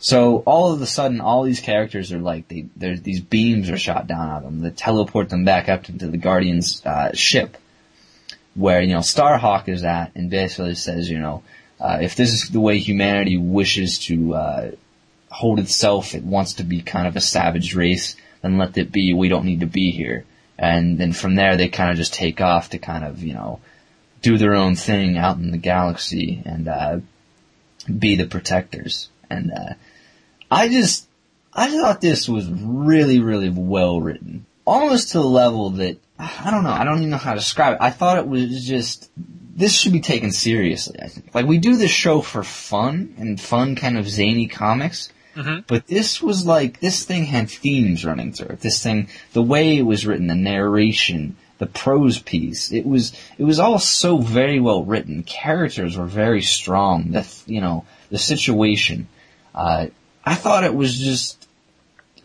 So 0.00 0.44
all 0.46 0.72
of 0.72 0.80
a 0.80 0.86
sudden, 0.86 1.20
all 1.20 1.42
these 1.42 1.58
characters 1.58 2.12
are 2.12 2.20
like 2.20 2.46
they 2.46 2.66
there's 2.76 3.02
these 3.02 3.20
beams 3.20 3.70
are 3.70 3.76
shot 3.76 4.06
down 4.06 4.30
at 4.30 4.44
them 4.44 4.60
that 4.60 4.76
teleport 4.76 5.30
them 5.30 5.44
back 5.44 5.68
up 5.68 5.88
into 5.88 6.06
the 6.06 6.16
Guardians 6.16 6.80
uh, 6.86 7.12
ship, 7.12 7.56
where 8.54 8.80
you 8.82 8.94
know 8.94 9.00
Starhawk 9.00 9.68
is 9.68 9.82
at, 9.82 10.12
and 10.14 10.30
basically 10.30 10.76
says 10.76 11.10
you 11.10 11.18
know 11.18 11.42
uh, 11.80 11.98
if 12.00 12.16
this 12.16 12.32
is 12.32 12.48
the 12.48 12.60
way 12.60 12.78
humanity 12.78 13.36
wishes 13.36 13.98
to 14.06 14.34
uh, 14.34 14.70
hold 15.30 15.58
itself, 15.58 16.14
it 16.14 16.24
wants 16.24 16.54
to 16.54 16.64
be 16.64 16.80
kind 16.80 17.06
of 17.06 17.16
a 17.16 17.20
savage 17.20 17.74
race, 17.74 18.16
then 18.42 18.58
let 18.58 18.76
it 18.78 18.92
be. 18.92 19.12
We 19.12 19.28
don't 19.28 19.44
need 19.44 19.60
to 19.60 19.66
be 19.66 19.90
here. 19.90 20.24
And 20.58 20.98
then 20.98 21.12
from 21.12 21.34
there, 21.34 21.56
they 21.56 21.68
kind 21.68 21.90
of 21.90 21.96
just 21.96 22.14
take 22.14 22.40
off 22.40 22.70
to 22.70 22.78
kind 22.78 23.04
of 23.04 23.22
you 23.22 23.34
know 23.34 23.60
do 24.22 24.38
their 24.38 24.54
own 24.54 24.74
thing 24.74 25.18
out 25.18 25.36
in 25.36 25.50
the 25.50 25.58
galaxy 25.58 26.42
and 26.44 26.68
uh, 26.68 26.98
be 27.86 28.16
the 28.16 28.26
protectors. 28.26 29.08
And 29.28 29.52
uh, 29.52 29.74
I 30.50 30.68
just, 30.68 31.06
I 31.52 31.70
thought 31.70 32.00
this 32.00 32.28
was 32.28 32.48
really, 32.48 33.20
really 33.20 33.50
well 33.50 34.00
written, 34.00 34.46
almost 34.64 35.10
to 35.10 35.18
the 35.18 35.24
level 35.24 35.70
that 35.70 35.98
I 36.18 36.50
don't 36.50 36.64
know. 36.64 36.70
I 36.70 36.84
don't 36.84 36.98
even 36.98 37.10
know 37.10 37.18
how 37.18 37.34
to 37.34 37.38
describe 37.38 37.74
it. 37.74 37.82
I 37.82 37.90
thought 37.90 38.18
it 38.18 38.26
was 38.26 38.66
just 38.66 39.10
this 39.56 39.74
should 39.74 39.92
be 39.92 40.00
taken 40.00 40.30
seriously. 40.30 40.98
I 41.02 41.08
think 41.08 41.34
like 41.34 41.46
we 41.46 41.58
do 41.58 41.76
this 41.76 41.90
show 41.90 42.20
for 42.20 42.44
fun 42.44 43.14
and 43.18 43.40
fun 43.40 43.74
kind 43.74 43.96
of 43.98 44.08
zany 44.08 44.46
comics. 44.46 45.10
Mhm. 45.34 45.64
But 45.66 45.86
this 45.86 46.22
was 46.22 46.46
like 46.46 46.80
this 46.80 47.04
thing 47.04 47.24
had 47.24 47.50
themes 47.50 48.04
running 48.04 48.32
through 48.32 48.48
it. 48.48 48.60
This 48.60 48.82
thing, 48.82 49.08
the 49.32 49.42
way 49.42 49.76
it 49.76 49.82
was 49.82 50.06
written, 50.06 50.28
the 50.28 50.34
narration, 50.34 51.36
the 51.58 51.66
prose 51.66 52.18
piece, 52.18 52.72
it 52.72 52.86
was 52.86 53.12
it 53.38 53.44
was 53.44 53.58
all 53.58 53.78
so 53.78 54.18
very 54.18 54.60
well 54.60 54.84
written. 54.84 55.22
Characters 55.22 55.96
were 55.96 56.06
very 56.06 56.42
strong. 56.42 57.10
The 57.12 57.26
you 57.46 57.60
know 57.60 57.84
the 58.10 58.18
situation. 58.18 59.08
Uh, 59.54 59.86
I 60.24 60.34
thought 60.34 60.64
it 60.64 60.74
was 60.74 60.98
just 60.98 61.45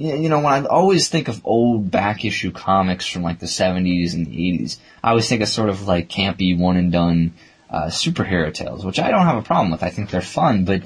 you 0.02 0.30
know, 0.30 0.40
when 0.40 0.54
I 0.54 0.66
always 0.66 1.10
think 1.10 1.28
of 1.28 1.46
old 1.46 1.92
back 1.92 2.26
issue 2.26 2.52
comics 2.52 3.06
from 3.06 3.22
like 3.22 3.40
the 3.40 3.46
70s 3.46 4.14
and 4.14 4.26
the 4.26 4.32
80s, 4.32 4.78
I 5.04 5.10
always 5.10 5.30
think 5.30 5.42
of 5.42 5.48
sort 5.48 5.70
of 5.70 5.88
like 5.88 6.10
campy 6.10 6.58
one 6.58 6.78
and 6.78 6.92
done 6.92 7.34
uh, 7.70 7.86
superhero 7.86 8.54
tales, 8.54 8.84
which 8.84 9.00
I 9.00 9.12
don't 9.12 9.26
have 9.26 9.38
a 9.38 9.44
problem 9.44 9.72
with. 9.72 9.84
I 9.84 9.90
think 9.90 10.10
they're 10.10 10.22
fun, 10.22 10.66
but 10.66 10.84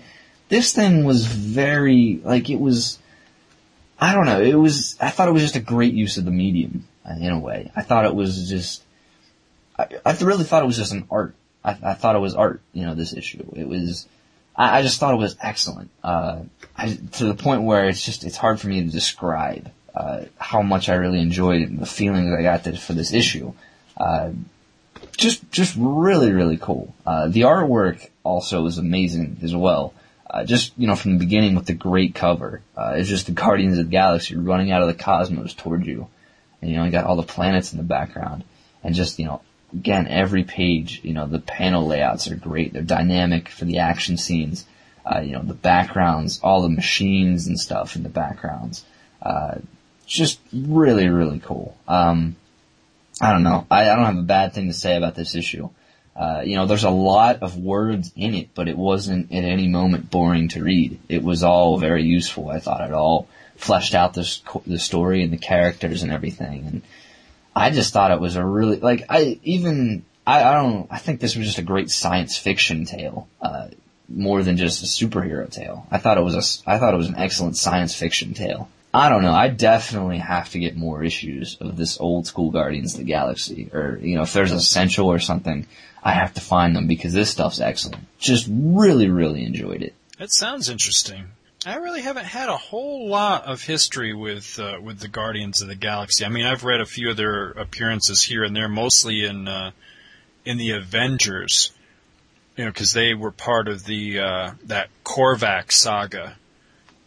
this 0.49 0.73
thing 0.73 1.05
was 1.05 1.25
very, 1.25 2.19
like 2.23 2.49
it 2.49 2.59
was, 2.59 2.99
I 3.99 4.13
don't 4.13 4.25
know, 4.25 4.41
it 4.41 4.55
was, 4.55 4.97
I 4.99 5.09
thought 5.09 5.29
it 5.29 5.33
was 5.33 5.43
just 5.43 5.55
a 5.55 5.61
great 5.61 5.93
use 5.93 6.17
of 6.17 6.25
the 6.25 6.31
medium 6.31 6.85
uh, 7.09 7.13
in 7.13 7.31
a 7.31 7.39
way. 7.39 7.71
I 7.75 7.81
thought 7.83 8.05
it 8.05 8.15
was 8.15 8.49
just, 8.49 8.83
I, 9.79 9.87
I 10.05 10.11
really 10.17 10.43
thought 10.43 10.63
it 10.63 10.67
was 10.67 10.77
just 10.77 10.91
an 10.91 11.07
art. 11.09 11.35
I, 11.63 11.77
I 11.81 11.93
thought 11.93 12.15
it 12.15 12.19
was 12.19 12.35
art, 12.35 12.61
you 12.73 12.85
know, 12.85 12.95
this 12.95 13.13
issue. 13.13 13.45
It 13.55 13.67
was, 13.67 14.07
I, 14.55 14.79
I 14.79 14.81
just 14.81 14.99
thought 14.99 15.13
it 15.13 15.17
was 15.17 15.35
excellent. 15.41 15.89
Uh, 16.03 16.41
I, 16.77 16.97
to 17.13 17.25
the 17.25 17.35
point 17.35 17.63
where 17.63 17.87
it's 17.87 18.03
just, 18.03 18.23
it's 18.23 18.37
hard 18.37 18.59
for 18.59 18.67
me 18.67 18.81
to 18.81 18.89
describe, 18.89 19.71
uh, 19.95 20.25
how 20.37 20.61
much 20.61 20.89
I 20.89 20.95
really 20.95 21.21
enjoyed 21.21 21.79
the 21.79 21.85
feelings 21.85 22.33
I 22.33 22.41
got 22.41 22.63
this, 22.63 22.83
for 22.83 22.93
this 22.93 23.13
issue. 23.13 23.53
Uh, 23.95 24.31
just, 25.17 25.49
just 25.51 25.75
really, 25.77 26.31
really 26.31 26.57
cool. 26.57 26.93
Uh, 27.05 27.27
the 27.27 27.41
artwork 27.41 28.09
also 28.23 28.63
was 28.63 28.77
amazing 28.77 29.37
as 29.41 29.55
well. 29.55 29.93
Uh, 30.29 30.43
just, 30.43 30.73
you 30.77 30.87
know, 30.87 30.95
from 30.95 31.13
the 31.13 31.19
beginning 31.19 31.55
with 31.55 31.65
the 31.65 31.73
great 31.73 32.13
cover. 32.13 32.61
Uh, 32.75 32.95
it's 32.97 33.07
just 33.07 33.27
the 33.27 33.31
Guardians 33.31 33.77
of 33.77 33.85
the 33.85 33.91
Galaxy 33.91 34.35
running 34.35 34.71
out 34.71 34.81
of 34.81 34.87
the 34.87 34.93
cosmos 34.93 35.53
toward 35.53 35.85
you. 35.85 36.07
And, 36.61 36.71
you 36.71 36.77
know, 36.77 36.83
you 36.83 36.91
got 36.91 37.05
all 37.05 37.15
the 37.15 37.23
planets 37.23 37.71
in 37.71 37.77
the 37.77 37.83
background. 37.83 38.43
And 38.83 38.95
just, 38.95 39.17
you 39.17 39.25
know, 39.25 39.41
again, 39.75 40.07
every 40.07 40.43
page, 40.43 41.01
you 41.03 41.13
know, 41.13 41.27
the 41.27 41.39
panel 41.39 41.85
layouts 41.85 42.29
are 42.29 42.35
great. 42.35 42.73
They're 42.73 42.81
dynamic 42.81 43.49
for 43.49 43.65
the 43.65 43.79
action 43.79 44.17
scenes. 44.17 44.65
Uh, 45.05 45.19
you 45.19 45.33
know, 45.33 45.43
the 45.43 45.53
backgrounds, 45.53 46.39
all 46.41 46.63
the 46.63 46.69
machines 46.69 47.45
and 47.45 47.59
stuff 47.59 47.95
in 47.95 48.01
the 48.01 48.09
backgrounds. 48.09 48.83
Uh, 49.21 49.55
just 50.07 50.39
really, 50.51 51.07
really 51.09 51.39
cool. 51.39 51.77
Um, 51.87 52.35
I 53.21 53.31
don't 53.31 53.43
know. 53.43 53.67
I, 53.69 53.89
I 53.89 53.95
don't 53.95 54.05
have 54.05 54.17
a 54.17 54.23
bad 54.23 54.53
thing 54.53 54.67
to 54.67 54.73
say 54.73 54.97
about 54.97 55.15
this 55.15 55.35
issue. 55.35 55.69
Uh, 56.15 56.41
you 56.45 56.55
know, 56.55 56.65
there's 56.65 56.85
a 56.85 56.89
lot 56.89 57.43
of 57.43 57.57
words 57.57 58.11
in 58.15 58.33
it, 58.33 58.49
but 58.55 58.67
it 58.67 58.77
wasn't 58.77 59.31
at 59.31 59.43
any 59.43 59.67
moment 59.67 60.09
boring 60.09 60.47
to 60.49 60.63
read. 60.63 60.99
It 61.09 61.21
was 61.21 61.43
all 61.43 61.77
very 61.77 62.03
useful. 62.03 62.49
I 62.49 62.59
thought 62.59 62.87
it 62.87 62.93
all 62.93 63.27
fleshed 63.57 63.95
out 63.95 64.13
the 64.13 64.39
the 64.65 64.79
story 64.79 65.23
and 65.23 65.31
the 65.31 65.37
characters 65.37 66.03
and 66.03 66.11
everything. 66.11 66.65
And 66.65 66.81
I 67.55 67.69
just 67.69 67.93
thought 67.93 68.11
it 68.11 68.19
was 68.19 68.35
a 68.35 68.45
really 68.45 68.79
like 68.79 69.05
I 69.09 69.39
even 69.43 70.03
I, 70.27 70.43
I 70.43 70.53
don't 70.53 70.87
I 70.91 70.97
think 70.97 71.19
this 71.19 71.35
was 71.35 71.45
just 71.45 71.57
a 71.59 71.63
great 71.63 71.89
science 71.89 72.37
fiction 72.37 72.85
tale. 72.85 73.27
Uh, 73.41 73.67
more 74.07 74.43
than 74.43 74.57
just 74.57 74.83
a 74.83 74.85
superhero 74.85 75.49
tale. 75.49 75.87
I 75.89 75.97
thought 75.97 76.17
it 76.17 76.23
was 76.23 76.35
a 76.35 76.69
I 76.69 76.77
thought 76.77 76.93
it 76.93 76.97
was 76.97 77.07
an 77.07 77.15
excellent 77.15 77.57
science 77.57 77.95
fiction 77.95 78.33
tale. 78.33 78.69
I 78.93 79.09
don't 79.09 79.23
know. 79.23 79.33
I 79.33 79.49
definitely 79.49 80.19
have 80.19 80.51
to 80.51 80.59
get 80.59 80.77
more 80.77 81.03
issues 81.03 81.57
of 81.59 81.75
this 81.75 81.99
old 81.99 82.27
school 82.27 82.51
Guardians 82.51 82.93
of 82.93 82.99
the 82.99 83.05
Galaxy, 83.05 83.69
or 83.73 83.99
you 84.01 84.15
know, 84.15 84.21
if 84.21 84.31
there's 84.31 84.53
essential 84.53 85.07
or 85.07 85.19
something, 85.19 85.67
I 86.01 86.11
have 86.11 86.33
to 86.35 86.41
find 86.41 86.75
them 86.75 86.87
because 86.87 87.11
this 87.11 87.29
stuff's 87.29 87.59
excellent. 87.59 88.05
Just 88.19 88.47
really, 88.49 89.09
really 89.09 89.43
enjoyed 89.43 89.81
it. 89.81 89.95
That 90.17 90.31
sounds 90.31 90.69
interesting. 90.69 91.25
I 91.67 91.77
really 91.77 92.01
haven't 92.01 92.25
had 92.25 92.47
a 92.47 92.57
whole 92.57 93.09
lot 93.09 93.45
of 93.45 93.63
history 93.63 94.13
with 94.13 94.59
uh, 94.59 94.77
with 94.79 94.99
the 94.99 95.07
Guardians 95.07 95.63
of 95.63 95.67
the 95.67 95.75
Galaxy. 95.75 96.23
I 96.23 96.29
mean, 96.29 96.45
I've 96.45 96.63
read 96.63 96.79
a 96.79 96.85
few 96.85 97.09
of 97.09 97.17
their 97.17 97.49
appearances 97.51 98.21
here 98.21 98.43
and 98.43 98.55
there, 98.55 98.69
mostly 98.69 99.25
in 99.25 99.47
uh, 99.47 99.71
in 100.45 100.57
the 100.57 100.71
Avengers. 100.71 101.71
You 102.55 102.65
know, 102.65 102.71
because 102.71 102.93
they 102.93 103.15
were 103.15 103.31
part 103.31 103.67
of 103.67 103.83
the 103.83 104.19
uh, 104.19 104.51
that 104.65 104.89
Korvac 105.03 105.71
saga 105.71 106.37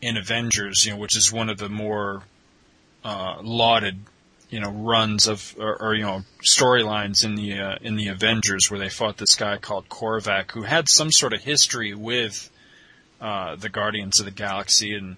in 0.01 0.17
Avengers. 0.17 0.85
You 0.85 0.93
know, 0.93 0.99
which 0.99 1.17
is 1.17 1.33
one 1.33 1.51
of 1.51 1.59
the 1.59 1.69
more 1.69 2.25
uh, 3.05 3.37
lauded 3.41 4.01
you 4.51 4.59
know 4.59 4.71
runs 4.71 5.29
of 5.29 5.55
or, 5.57 5.81
or 5.81 5.95
you 5.95 6.03
know 6.03 6.25
storylines 6.43 7.25
in 7.25 7.37
the 7.37 7.61
uh, 7.61 7.77
in 7.81 7.95
the 7.95 8.09
Avengers 8.09 8.69
where 8.69 8.81
they 8.81 8.89
fought 8.89 9.19
this 9.19 9.37
guy 9.37 9.57
called 9.59 9.89
Korvac 9.89 10.51
who 10.51 10.63
had 10.63 10.89
some 10.89 11.13
sort 11.13 11.33
of 11.33 11.43
history 11.43 11.95
with 11.95 12.51
uh, 13.21 13.57
the 13.57 13.69
Guardians 13.69 14.21
of 14.21 14.27
the 14.27 14.33
Galaxy, 14.33 14.95
and 14.95 15.17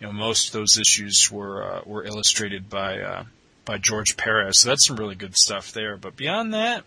you 0.00 0.06
know 0.06 0.12
most 0.12 0.48
of 0.48 0.52
those 0.52 0.78
issues 0.78 1.30
were 1.30 1.62
uh, 1.62 1.80
were 1.84 2.04
illustrated 2.04 2.68
by 2.68 3.00
uh, 3.00 3.24
by 3.64 3.78
George 3.78 4.16
Perez. 4.16 4.60
So 4.60 4.68
that's 4.68 4.86
some 4.86 4.96
really 4.96 5.14
good 5.14 5.36
stuff 5.36 5.72
there. 5.72 5.96
But 5.96 6.16
beyond 6.16 6.54
that, 6.54 6.84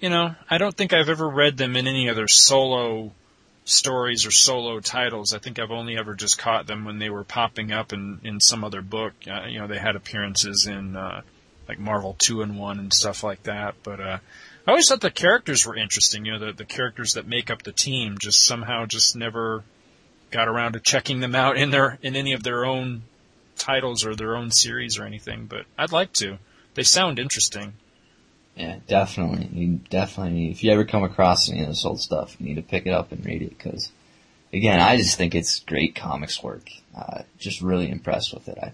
you 0.00 0.10
know, 0.10 0.34
I 0.48 0.58
don't 0.58 0.76
think 0.76 0.92
I've 0.92 1.08
ever 1.08 1.28
read 1.28 1.56
them 1.56 1.76
in 1.76 1.86
any 1.86 2.08
other 2.08 2.28
solo 2.28 3.12
stories 3.64 4.24
or 4.24 4.30
solo 4.30 4.80
titles. 4.80 5.34
I 5.34 5.38
think 5.38 5.58
I've 5.58 5.70
only 5.70 5.98
ever 5.98 6.14
just 6.14 6.38
caught 6.38 6.66
them 6.66 6.84
when 6.84 6.98
they 6.98 7.10
were 7.10 7.24
popping 7.24 7.72
up 7.72 7.92
in 7.92 8.20
in 8.24 8.40
some 8.40 8.64
other 8.64 8.82
book. 8.82 9.14
Uh, 9.26 9.46
you 9.48 9.58
know, 9.58 9.66
they 9.66 9.78
had 9.78 9.96
appearances 9.96 10.66
in 10.66 10.96
uh, 10.96 11.22
like 11.68 11.78
Marvel 11.78 12.16
Two-in-One 12.18 12.78
and 12.78 12.92
stuff 12.92 13.22
like 13.22 13.42
that. 13.44 13.74
But 13.82 14.00
uh, 14.00 14.18
I 14.66 14.70
always 14.70 14.88
thought 14.88 15.00
the 15.00 15.10
characters 15.10 15.66
were 15.66 15.76
interesting. 15.76 16.24
You 16.24 16.32
know, 16.32 16.46
the 16.46 16.52
the 16.52 16.64
characters 16.64 17.12
that 17.12 17.26
make 17.26 17.50
up 17.50 17.62
the 17.62 17.72
team 17.72 18.16
just 18.18 18.44
somehow 18.44 18.86
just 18.86 19.16
never 19.16 19.64
got 20.30 20.48
around 20.48 20.72
to 20.74 20.80
checking 20.80 21.20
them 21.20 21.34
out 21.34 21.56
in 21.56 21.70
their 21.70 21.98
in 22.02 22.16
any 22.16 22.32
of 22.32 22.42
their 22.42 22.64
own 22.64 23.02
titles 23.56 24.04
or 24.04 24.14
their 24.14 24.36
own 24.36 24.50
series 24.50 24.98
or 24.98 25.04
anything. 25.04 25.46
But 25.46 25.66
I'd 25.76 25.92
like 25.92 26.12
to. 26.14 26.38
They 26.74 26.82
sound 26.82 27.18
interesting. 27.18 27.74
Yeah, 28.56 28.78
definitely. 28.86 29.48
You 29.52 29.80
definitely 29.90 30.50
if 30.50 30.64
you 30.64 30.72
ever 30.72 30.84
come 30.84 31.04
across 31.04 31.50
any 31.50 31.62
of 31.62 31.68
this 31.68 31.84
old 31.84 32.00
stuff, 32.00 32.36
you 32.38 32.46
need 32.46 32.56
to 32.56 32.62
pick 32.62 32.86
it 32.86 32.92
up 32.92 33.12
and 33.12 33.24
read 33.24 33.42
it 33.42 33.56
because, 33.56 33.90
again, 34.52 34.80
I 34.80 34.96
just 34.96 35.16
think 35.16 35.34
it's 35.34 35.60
great 35.60 35.94
comics 35.94 36.42
work. 36.42 36.68
Uh, 36.96 37.22
just 37.38 37.60
really 37.60 37.90
impressed 37.90 38.34
with 38.34 38.48
it. 38.48 38.58
I 38.60 38.72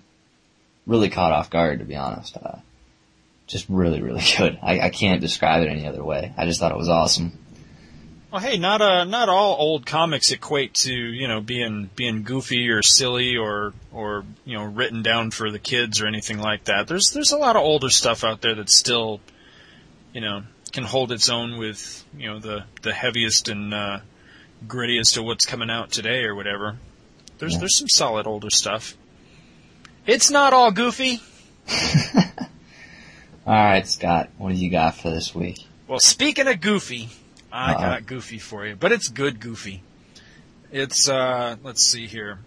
really 0.86 1.10
caught 1.10 1.32
off 1.32 1.50
guard, 1.50 1.80
to 1.80 1.84
be 1.84 1.96
honest. 1.96 2.36
Uh, 2.36 2.58
just 3.46 3.68
really, 3.68 4.00
really 4.00 4.24
good. 4.38 4.58
I, 4.62 4.80
I 4.80 4.90
can't 4.90 5.20
describe 5.20 5.62
it 5.62 5.70
any 5.70 5.86
other 5.86 6.04
way. 6.04 6.32
I 6.36 6.46
just 6.46 6.60
thought 6.60 6.72
it 6.72 6.78
was 6.78 6.88
awesome. 6.88 7.38
Well, 8.34 8.42
hey, 8.42 8.58
not 8.58 8.82
uh, 8.82 9.04
not 9.04 9.28
all 9.28 9.54
old 9.60 9.86
comics 9.86 10.32
equate 10.32 10.74
to 10.82 10.92
you 10.92 11.28
know 11.28 11.40
being 11.40 11.88
being 11.94 12.24
goofy 12.24 12.68
or 12.70 12.82
silly 12.82 13.36
or 13.36 13.72
or 13.92 14.24
you 14.44 14.58
know 14.58 14.64
written 14.64 15.04
down 15.04 15.30
for 15.30 15.52
the 15.52 15.60
kids 15.60 16.00
or 16.00 16.08
anything 16.08 16.40
like 16.40 16.64
that. 16.64 16.88
There's 16.88 17.12
there's 17.12 17.30
a 17.30 17.36
lot 17.36 17.54
of 17.54 17.62
older 17.62 17.90
stuff 17.90 18.24
out 18.24 18.40
there 18.40 18.56
that 18.56 18.70
still, 18.70 19.20
you 20.12 20.20
know, 20.20 20.42
can 20.72 20.82
hold 20.82 21.12
its 21.12 21.28
own 21.28 21.58
with 21.58 22.04
you 22.18 22.28
know 22.28 22.40
the 22.40 22.64
the 22.82 22.92
heaviest 22.92 23.48
and 23.48 23.72
uh, 23.72 24.00
grittiest 24.66 25.16
of 25.16 25.24
what's 25.24 25.46
coming 25.46 25.70
out 25.70 25.92
today 25.92 26.24
or 26.24 26.34
whatever. 26.34 26.76
There's 27.38 27.52
Yeah. 27.52 27.60
there's 27.60 27.78
some 27.78 27.88
solid 27.88 28.26
older 28.26 28.50
stuff. 28.50 28.96
It's 30.08 30.32
not 30.32 30.52
all 30.52 30.72
goofy. 30.72 31.20
Alright, 33.46 33.86
Scott, 33.86 34.30
what 34.38 34.48
do 34.50 34.56
you 34.56 34.72
got 34.72 34.96
for 34.96 35.10
this 35.10 35.32
week? 35.32 35.60
Well, 35.86 36.00
speaking 36.00 36.48
of 36.48 36.60
goofy, 36.60 37.10
I 37.54 37.72
Uh-oh. 37.72 37.80
got 37.80 38.06
goofy 38.06 38.38
for 38.40 38.66
you, 38.66 38.74
but 38.74 38.90
it's 38.90 39.06
good 39.08 39.38
goofy. 39.38 39.82
It's 40.72 41.08
uh 41.08 41.54
let's 41.62 41.86
see 41.86 42.08
here. 42.08 42.40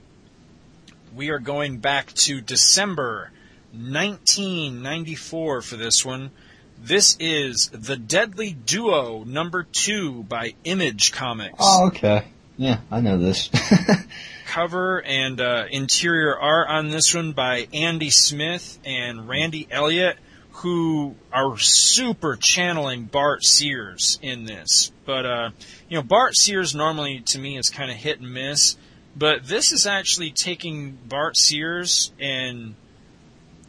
We 1.16 1.30
are 1.30 1.40
going 1.40 1.78
back 1.78 2.12
to 2.26 2.42
December 2.42 3.32
1994 3.72 5.62
for 5.62 5.76
this 5.78 6.04
one. 6.04 6.32
This 6.80 7.16
is 7.20 7.70
The 7.74 7.96
Deadly 7.96 8.52
Duo 8.52 9.24
number 9.24 9.64
2 9.64 10.24
by 10.24 10.56
Image 10.66 11.14
Comics. 11.14 11.56
Oh, 11.60 11.88
okay. 11.88 12.26
Yeah, 12.58 12.80
I 12.92 13.00
know 13.00 13.18
this. 13.18 13.50
cover 14.48 15.02
and 15.02 15.40
uh, 15.40 15.66
interior 15.72 16.38
art 16.38 16.68
on 16.70 16.90
this 16.90 17.14
one 17.16 17.32
by 17.32 17.68
Andy 17.74 18.10
Smith 18.10 18.78
and 18.86 19.28
Randy 19.30 19.68
Elliott, 19.72 20.18
who 20.58 21.16
are 21.32 21.56
super 21.60 22.36
channeling 22.36 23.06
Bart 23.06 23.44
Sears 23.44 24.18
in 24.24 24.46
this. 24.46 24.92
But 25.06 25.26
uh, 25.26 25.50
you 25.88 25.98
know, 25.98 26.02
Bart 26.04 26.36
Sears 26.36 26.74
normally 26.74 27.22
to 27.28 27.40
me 27.40 27.58
is 27.58 27.70
kind 27.70 27.92
of 27.92 27.98
hit 27.98 28.20
and 28.20 28.34
miss, 28.34 28.76
but 29.16 29.46
this 29.46 29.72
is 29.72 29.86
actually 29.86 30.32
taking 30.32 30.98
Bart 31.08 31.38
Sears 31.38 32.12
and 32.20 32.74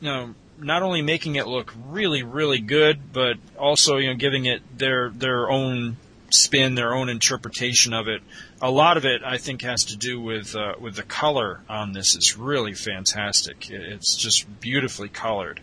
you 0.00 0.08
know 0.08 0.34
not 0.58 0.82
only 0.82 1.02
making 1.02 1.36
it 1.36 1.46
look 1.46 1.74
really 1.88 2.22
really 2.22 2.60
good, 2.60 3.12
but 3.12 3.36
also 3.58 3.98
you 3.98 4.08
know 4.08 4.16
giving 4.16 4.46
it 4.46 4.62
their 4.78 5.10
their 5.10 5.50
own 5.50 5.98
spin, 6.30 6.74
their 6.74 6.94
own 6.94 7.10
interpretation 7.10 7.92
of 7.92 8.08
it. 8.08 8.22
A 8.62 8.70
lot 8.70 8.96
of 8.96 9.04
it, 9.04 9.22
I 9.24 9.36
think, 9.36 9.60
has 9.62 9.84
to 9.86 9.96
do 9.96 10.20
with 10.20 10.56
uh, 10.56 10.72
with 10.80 10.96
the 10.96 11.02
color 11.02 11.60
on 11.68 11.92
this. 11.92 12.16
is 12.16 12.38
really 12.38 12.72
fantastic. 12.72 13.70
It's 13.70 14.16
just 14.16 14.60
beautifully 14.60 15.10
colored. 15.10 15.60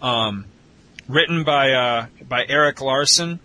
Um, 0.00 0.46
written 1.08 1.44
by 1.44 1.72
uh, 1.72 2.06
by 2.28 2.44
Erik 2.46 2.80
Larsen. 2.80 3.40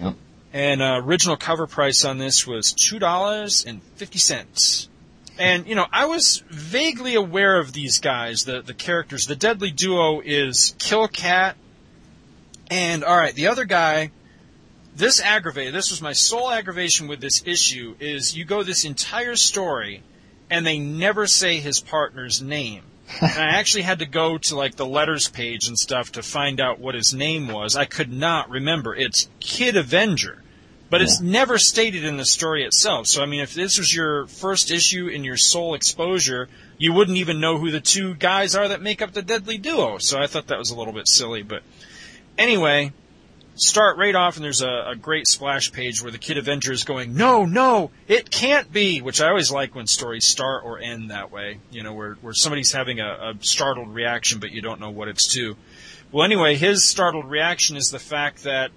Yep. 0.00 0.14
And 0.52 0.82
uh, 0.82 1.00
original 1.02 1.36
cover 1.36 1.66
price 1.66 2.04
on 2.04 2.18
this 2.18 2.46
was 2.46 2.72
two 2.72 2.98
dollars 2.98 3.64
and 3.64 3.82
fifty 3.96 4.18
cents. 4.18 4.88
And 5.38 5.66
you 5.66 5.74
know, 5.74 5.86
I 5.90 6.06
was 6.06 6.42
vaguely 6.48 7.14
aware 7.14 7.58
of 7.58 7.72
these 7.72 7.98
guys, 7.98 8.44
the 8.44 8.62
the 8.62 8.74
characters. 8.74 9.26
The 9.26 9.36
deadly 9.36 9.70
duo 9.70 10.20
is 10.20 10.74
Killcat, 10.78 11.54
and 12.70 13.04
all 13.04 13.16
right, 13.16 13.34
the 13.34 13.46
other 13.46 13.64
guy 13.64 14.10
this 14.94 15.20
aggravated. 15.20 15.74
This 15.74 15.90
was 15.90 16.02
my 16.02 16.12
sole 16.12 16.50
aggravation 16.50 17.08
with 17.08 17.20
this 17.20 17.42
issue. 17.46 17.94
Is 17.98 18.36
you 18.36 18.44
go 18.44 18.62
this 18.62 18.84
entire 18.84 19.36
story, 19.36 20.02
and 20.50 20.66
they 20.66 20.78
never 20.78 21.26
say 21.26 21.60
his 21.60 21.80
partner's 21.80 22.42
name. 22.42 22.82
I 23.20 23.58
actually 23.58 23.82
had 23.82 23.98
to 23.98 24.06
go 24.06 24.38
to 24.38 24.56
like 24.56 24.76
the 24.76 24.86
letters 24.86 25.28
page 25.28 25.68
and 25.68 25.78
stuff 25.78 26.12
to 26.12 26.22
find 26.22 26.60
out 26.60 26.78
what 26.78 26.94
his 26.94 27.12
name 27.12 27.48
was. 27.48 27.76
I 27.76 27.84
could 27.84 28.12
not 28.12 28.50
remember. 28.50 28.94
It's 28.94 29.28
Kid 29.40 29.76
Avenger, 29.76 30.42
but 30.90 31.00
yeah. 31.00 31.04
it's 31.04 31.20
never 31.20 31.58
stated 31.58 32.04
in 32.04 32.16
the 32.16 32.24
story 32.24 32.64
itself. 32.64 33.06
So 33.06 33.22
I 33.22 33.26
mean, 33.26 33.40
if 33.40 33.54
this 33.54 33.78
was 33.78 33.94
your 33.94 34.26
first 34.26 34.70
issue 34.70 35.08
in 35.08 35.24
your 35.24 35.36
sole 35.36 35.74
exposure, 35.74 36.48
you 36.78 36.92
wouldn't 36.92 37.18
even 37.18 37.40
know 37.40 37.58
who 37.58 37.70
the 37.70 37.80
two 37.80 38.14
guys 38.14 38.54
are 38.54 38.68
that 38.68 38.82
make 38.82 39.02
up 39.02 39.12
the 39.12 39.22
Deadly 39.22 39.58
Duo. 39.58 39.98
So 39.98 40.18
I 40.18 40.26
thought 40.26 40.48
that 40.48 40.58
was 40.58 40.70
a 40.70 40.76
little 40.76 40.94
bit 40.94 41.08
silly, 41.08 41.42
but 41.42 41.62
anyway, 42.38 42.92
start 43.54 43.98
right 43.98 44.14
off 44.14 44.36
and 44.36 44.44
there's 44.44 44.62
a, 44.62 44.90
a, 44.92 44.96
great 44.96 45.26
splash 45.26 45.72
page 45.72 46.02
where 46.02 46.10
the 46.10 46.18
Kid 46.18 46.38
Avenger 46.38 46.72
is 46.72 46.84
going, 46.84 47.14
no, 47.14 47.44
no, 47.44 47.90
it 48.08 48.30
can't 48.30 48.72
be, 48.72 49.00
which 49.00 49.20
I 49.20 49.28
always 49.28 49.50
like 49.50 49.74
when 49.74 49.86
stories 49.86 50.24
start 50.24 50.64
or 50.64 50.78
end 50.78 51.10
that 51.10 51.30
way, 51.30 51.58
you 51.70 51.82
know, 51.82 51.92
where, 51.92 52.14
where 52.22 52.32
somebody's 52.32 52.72
having 52.72 53.00
a, 53.00 53.04
a 53.06 53.34
startled 53.40 53.94
reaction 53.94 54.40
but 54.40 54.52
you 54.52 54.62
don't 54.62 54.80
know 54.80 54.90
what 54.90 55.08
it's 55.08 55.26
to. 55.34 55.56
Well, 56.10 56.24
anyway, 56.24 56.56
his 56.56 56.84
startled 56.84 57.30
reaction 57.30 57.76
is 57.76 57.90
the 57.90 57.98
fact 57.98 58.44
that 58.44 58.70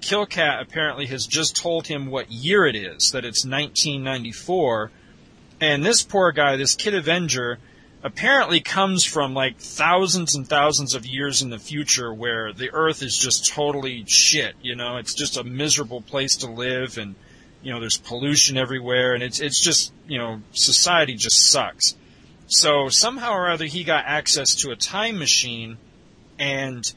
Killcat 0.00 0.62
apparently 0.62 1.06
has 1.06 1.26
just 1.26 1.56
told 1.56 1.86
him 1.86 2.06
what 2.06 2.30
year 2.30 2.66
it 2.66 2.76
is, 2.76 3.10
that 3.12 3.24
it's 3.24 3.44
1994, 3.44 4.90
and 5.60 5.84
this 5.84 6.02
poor 6.02 6.32
guy, 6.32 6.56
this 6.56 6.74
Kid 6.74 6.94
Avenger, 6.94 7.58
apparently 8.02 8.60
comes 8.60 9.04
from 9.04 9.34
like 9.34 9.58
thousands 9.58 10.34
and 10.34 10.48
thousands 10.48 10.94
of 10.94 11.04
years 11.04 11.42
in 11.42 11.50
the 11.50 11.58
future 11.58 12.12
where 12.12 12.52
the 12.52 12.70
earth 12.72 13.02
is 13.02 13.16
just 13.16 13.52
totally 13.52 14.04
shit, 14.06 14.54
you 14.62 14.76
know, 14.76 14.96
it's 14.98 15.14
just 15.14 15.36
a 15.36 15.44
miserable 15.44 16.00
place 16.00 16.36
to 16.36 16.50
live 16.50 16.98
and 16.98 17.14
you 17.60 17.72
know, 17.72 17.80
there's 17.80 17.96
pollution 17.96 18.56
everywhere 18.56 19.14
and 19.14 19.22
it's 19.22 19.40
it's 19.40 19.60
just, 19.60 19.92
you 20.06 20.18
know, 20.18 20.40
society 20.52 21.14
just 21.14 21.50
sucks. 21.50 21.96
So 22.46 22.88
somehow 22.88 23.32
or 23.32 23.50
other 23.50 23.66
he 23.66 23.82
got 23.82 24.04
access 24.06 24.54
to 24.56 24.70
a 24.70 24.76
time 24.76 25.18
machine 25.18 25.76
and 26.38 26.90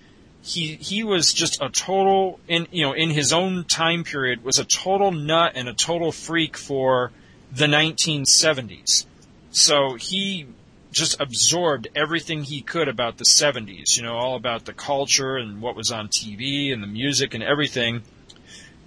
he 0.43 0.75
he 0.75 1.03
was 1.03 1.33
just 1.33 1.61
a 1.61 1.69
total 1.69 2.39
in 2.47 2.67
you 2.71 2.85
know, 2.85 2.93
in 2.93 3.09
his 3.09 3.33
own 3.33 3.63
time 3.63 4.03
period 4.03 4.43
was 4.43 4.59
a 4.59 4.65
total 4.65 5.11
nut 5.11 5.53
and 5.55 5.67
a 5.67 5.73
total 5.73 6.11
freak 6.11 6.57
for 6.57 7.11
the 7.51 7.65
1970s. 7.65 9.05
So 9.51 9.95
he 9.95 10.47
just 10.91 11.19
absorbed 11.21 11.87
everything 11.95 12.43
he 12.43 12.61
could 12.61 12.87
about 12.87 13.17
the 13.17 13.25
70s, 13.25 13.97
you 13.97 14.03
know, 14.03 14.15
all 14.15 14.35
about 14.35 14.65
the 14.65 14.73
culture 14.73 15.37
and 15.37 15.61
what 15.61 15.75
was 15.75 15.91
on 15.91 16.09
TV 16.09 16.73
and 16.73 16.83
the 16.83 16.87
music 16.87 17.33
and 17.33 17.43
everything. 17.43 18.03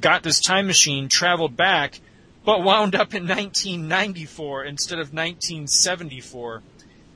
Got 0.00 0.22
this 0.22 0.40
time 0.40 0.66
machine, 0.66 1.08
traveled 1.08 1.56
back, 1.56 2.00
but 2.44 2.62
wound 2.62 2.94
up 2.94 3.14
in 3.14 3.26
1994 3.26 4.64
instead 4.64 4.98
of 4.98 5.14
1974. 5.14 6.62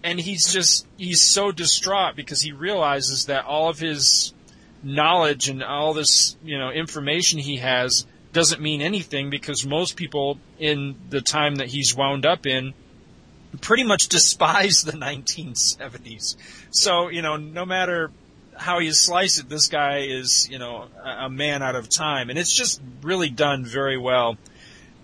And 0.02 0.18
he's 0.18 0.52
just, 0.52 0.86
he's 0.96 1.20
so 1.20 1.52
distraught 1.52 2.16
because 2.16 2.40
he 2.40 2.52
realizes 2.52 3.26
that 3.26 3.44
all 3.44 3.68
of 3.68 3.78
his 3.78 4.32
knowledge 4.82 5.48
and 5.48 5.62
all 5.62 5.92
this, 5.92 6.36
you 6.42 6.56
know, 6.56 6.70
information 6.70 7.40
he 7.40 7.56
has 7.56 8.06
doesn't 8.32 8.62
mean 8.62 8.80
anything 8.80 9.28
because 9.28 9.66
most 9.66 9.96
people 9.96 10.38
in 10.58 10.96
the 11.10 11.20
time 11.20 11.56
that 11.56 11.68
he's 11.68 11.94
wound 11.94 12.24
up 12.24 12.46
in 12.46 12.72
pretty 13.60 13.84
much 13.84 14.08
despise 14.08 14.82
the 14.82 14.92
1970s. 14.98 16.36
So, 16.70 17.08
you 17.08 17.22
know, 17.22 17.36
no 17.36 17.64
matter 17.64 18.10
how 18.56 18.78
you 18.78 18.92
slice 18.92 19.38
it, 19.38 19.48
this 19.48 19.68
guy 19.68 19.98
is, 19.98 20.48
you 20.50 20.58
know, 20.58 20.86
a 21.04 21.30
man 21.30 21.62
out 21.62 21.76
of 21.76 21.88
time. 21.88 22.30
And 22.30 22.38
it's 22.38 22.54
just 22.54 22.80
really 23.02 23.30
done 23.30 23.64
very 23.64 23.96
well 23.96 24.36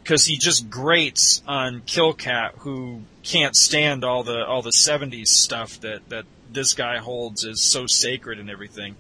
because 0.03 0.27
he 0.27 0.37
just 0.37 0.69
grates 0.69 1.43
on 1.47 1.81
Killcat, 1.81 2.53
who 2.59 3.03
can't 3.23 3.57
stand 3.57 4.05
all 4.05 4.23
the 4.23 4.45
all 4.45 4.61
the 4.61 4.71
70s 4.71 5.29
stuff 5.29 5.81
that 5.81 6.09
that 6.11 6.27
this 6.53 6.75
guy 6.75 6.99
holds 6.99 7.45
as 7.45 7.63
so 7.63 7.87
sacred 7.87 8.39
and 8.39 8.51
everything. 8.51 8.97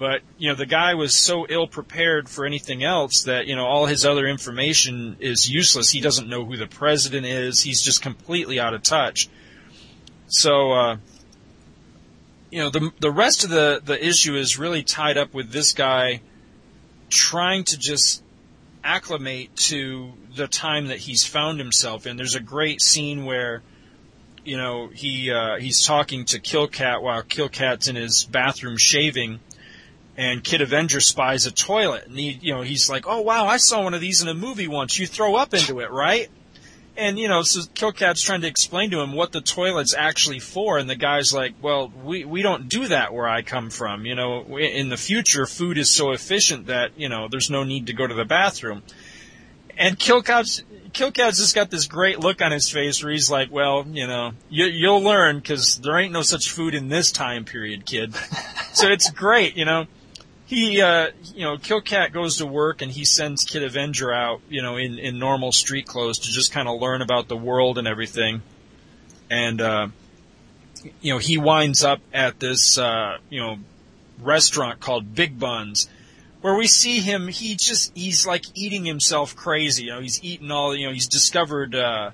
But, 0.00 0.22
you 0.38 0.48
know, 0.48 0.54
the 0.54 0.64
guy 0.64 0.94
was 0.94 1.14
so 1.14 1.46
ill 1.46 1.66
prepared 1.66 2.26
for 2.26 2.46
anything 2.46 2.82
else 2.82 3.24
that, 3.24 3.46
you 3.46 3.54
know, 3.54 3.66
all 3.66 3.84
his 3.84 4.06
other 4.06 4.26
information 4.26 5.18
is 5.20 5.50
useless. 5.50 5.90
He 5.90 6.00
doesn't 6.00 6.26
know 6.26 6.42
who 6.42 6.56
the 6.56 6.66
president 6.66 7.26
is. 7.26 7.60
He's 7.60 7.82
just 7.82 8.00
completely 8.00 8.58
out 8.58 8.72
of 8.72 8.82
touch. 8.82 9.28
So, 10.26 10.72
uh, 10.72 10.96
you 12.50 12.60
know, 12.60 12.70
the, 12.70 12.90
the 12.98 13.10
rest 13.10 13.44
of 13.44 13.50
the, 13.50 13.82
the 13.84 14.02
issue 14.02 14.36
is 14.36 14.58
really 14.58 14.82
tied 14.82 15.18
up 15.18 15.34
with 15.34 15.52
this 15.52 15.74
guy 15.74 16.22
trying 17.10 17.64
to 17.64 17.78
just 17.78 18.22
acclimate 18.82 19.54
to 19.56 20.14
the 20.34 20.48
time 20.48 20.86
that 20.86 21.00
he's 21.00 21.26
found 21.26 21.58
himself 21.58 22.06
in. 22.06 22.16
There's 22.16 22.36
a 22.36 22.40
great 22.40 22.80
scene 22.80 23.26
where, 23.26 23.60
you 24.46 24.56
know, 24.56 24.86
he, 24.86 25.30
uh, 25.30 25.58
he's 25.58 25.84
talking 25.84 26.24
to 26.24 26.38
Killcat 26.40 27.02
while 27.02 27.22
Killcat's 27.22 27.86
in 27.86 27.96
his 27.96 28.24
bathroom 28.24 28.78
shaving 28.78 29.40
and 30.20 30.44
Kid 30.44 30.60
Avenger 30.60 31.00
spies 31.00 31.46
a 31.46 31.50
toilet, 31.50 32.06
and 32.06 32.18
he, 32.18 32.38
you 32.42 32.52
know, 32.52 32.60
he's 32.60 32.90
like, 32.90 33.06
"Oh 33.06 33.22
wow, 33.22 33.46
I 33.46 33.56
saw 33.56 33.82
one 33.82 33.94
of 33.94 34.02
these 34.02 34.20
in 34.20 34.28
a 34.28 34.34
movie 34.34 34.68
once. 34.68 34.98
You 34.98 35.06
throw 35.06 35.34
up 35.34 35.54
into 35.54 35.80
it, 35.80 35.90
right?" 35.90 36.28
And 36.94 37.18
you 37.18 37.26
know, 37.26 37.40
so 37.40 37.62
Killcat's 37.74 38.20
trying 38.20 38.42
to 38.42 38.46
explain 38.46 38.90
to 38.90 39.00
him 39.00 39.14
what 39.14 39.32
the 39.32 39.40
toilet's 39.40 39.94
actually 39.94 40.38
for, 40.38 40.76
and 40.76 40.90
the 40.90 40.94
guy's 40.94 41.32
like, 41.32 41.54
"Well, 41.62 41.90
we 42.04 42.26
we 42.26 42.42
don't 42.42 42.68
do 42.68 42.88
that 42.88 43.14
where 43.14 43.26
I 43.26 43.40
come 43.40 43.70
from. 43.70 44.04
You 44.04 44.14
know, 44.14 44.58
in 44.58 44.90
the 44.90 44.98
future, 44.98 45.46
food 45.46 45.78
is 45.78 45.90
so 45.90 46.12
efficient 46.12 46.66
that 46.66 46.90
you 46.98 47.08
know 47.08 47.28
there's 47.28 47.48
no 47.48 47.64
need 47.64 47.86
to 47.86 47.94
go 47.94 48.06
to 48.06 48.14
the 48.14 48.26
bathroom." 48.26 48.82
And 49.78 49.98
Killcat's 49.98 50.62
Killcat's 50.92 51.38
just 51.38 51.54
got 51.54 51.70
this 51.70 51.86
great 51.86 52.20
look 52.20 52.42
on 52.42 52.52
his 52.52 52.68
face 52.68 53.02
where 53.02 53.10
he's 53.10 53.30
like, 53.30 53.50
"Well, 53.50 53.86
you 53.88 54.06
know, 54.06 54.32
you, 54.50 54.66
you'll 54.66 55.00
learn 55.00 55.38
because 55.38 55.76
there 55.76 55.98
ain't 55.98 56.12
no 56.12 56.20
such 56.20 56.50
food 56.50 56.74
in 56.74 56.90
this 56.90 57.10
time 57.10 57.46
period, 57.46 57.86
kid." 57.86 58.14
so 58.74 58.86
it's 58.88 59.08
great, 59.08 59.56
you 59.56 59.64
know 59.64 59.86
he, 60.50 60.82
uh, 60.82 61.10
you 61.32 61.44
know, 61.44 61.58
Killcat 61.58 62.12
goes 62.12 62.38
to 62.38 62.46
work 62.46 62.82
and 62.82 62.90
he 62.90 63.04
sends 63.04 63.44
Kid 63.44 63.62
Avenger 63.62 64.12
out, 64.12 64.40
you 64.48 64.62
know, 64.62 64.76
in, 64.76 64.98
in 64.98 65.16
normal 65.16 65.52
street 65.52 65.86
clothes 65.86 66.18
to 66.18 66.28
just 66.28 66.50
kind 66.50 66.66
of 66.66 66.80
learn 66.80 67.02
about 67.02 67.28
the 67.28 67.36
world 67.36 67.78
and 67.78 67.86
everything. 67.86 68.42
And, 69.30 69.60
uh, 69.60 69.88
you 71.00 71.12
know, 71.12 71.18
he 71.18 71.38
winds 71.38 71.84
up 71.84 72.00
at 72.12 72.40
this, 72.40 72.78
uh, 72.78 73.18
you 73.28 73.38
know, 73.40 73.58
restaurant 74.20 74.80
called 74.80 75.14
Big 75.14 75.38
Buns, 75.38 75.88
where 76.40 76.56
we 76.56 76.66
see 76.66 76.98
him, 76.98 77.28
he 77.28 77.54
just, 77.54 77.96
he's 77.96 78.26
like 78.26 78.44
eating 78.54 78.84
himself 78.84 79.36
crazy. 79.36 79.84
You 79.84 79.90
know, 79.90 80.00
he's 80.00 80.20
eating 80.24 80.50
all, 80.50 80.74
you 80.74 80.88
know, 80.88 80.92
he's 80.92 81.06
discovered, 81.06 81.76
uh, 81.76 82.10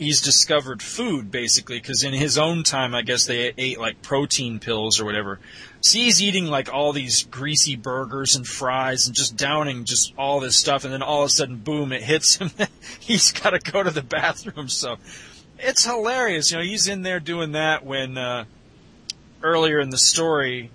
he's 0.00 0.22
discovered 0.22 0.82
food 0.82 1.30
basically 1.30 1.78
because 1.78 2.02
in 2.02 2.14
his 2.14 2.38
own 2.38 2.64
time, 2.64 2.94
I 2.94 3.02
guess 3.02 3.26
they 3.26 3.52
ate 3.58 3.78
like 3.78 4.00
protein 4.00 4.58
pills 4.58 4.98
or 4.98 5.04
whatever. 5.04 5.38
So 5.82 5.98
he's 5.98 6.22
eating 6.22 6.46
like 6.46 6.72
all 6.72 6.94
these 6.94 7.24
greasy 7.24 7.76
burgers 7.76 8.34
and 8.34 8.46
fries 8.46 9.06
and 9.06 9.14
just 9.14 9.36
downing 9.36 9.84
just 9.84 10.14
all 10.16 10.40
this 10.40 10.56
stuff, 10.56 10.84
and 10.84 10.92
then 10.92 11.02
all 11.02 11.22
of 11.22 11.26
a 11.26 11.30
sudden, 11.30 11.56
boom! 11.56 11.92
It 11.92 12.02
hits 12.02 12.36
him. 12.36 12.50
he's 12.98 13.30
got 13.30 13.50
to 13.50 13.58
go 13.58 13.82
to 13.82 13.90
the 13.90 14.02
bathroom. 14.02 14.68
So 14.68 14.96
it's 15.58 15.84
hilarious. 15.84 16.50
You 16.50 16.58
know, 16.58 16.64
he's 16.64 16.88
in 16.88 17.02
there 17.02 17.20
doing 17.20 17.52
that 17.52 17.84
when 17.84 18.16
uh, 18.16 18.44
earlier 19.42 19.80
in 19.80 19.90
the 19.90 19.98
story 19.98 20.70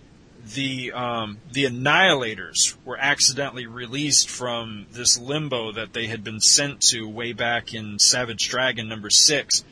the 0.54 0.92
um, 0.92 1.38
the 1.52 1.66
Annihilators 1.66 2.76
were 2.86 2.98
accidentally 2.98 3.66
released 3.66 4.30
from 4.30 4.86
this 4.92 5.18
limbo 5.18 5.72
that 5.72 5.94
they 5.94 6.08
had 6.08 6.24
been 6.24 6.40
sent 6.40 6.82
to 6.90 7.08
way 7.08 7.34
back 7.34 7.74
in 7.74 7.98
Savage 8.00 8.50
Dragon 8.50 8.88
number 8.88 9.10
six, 9.10 9.64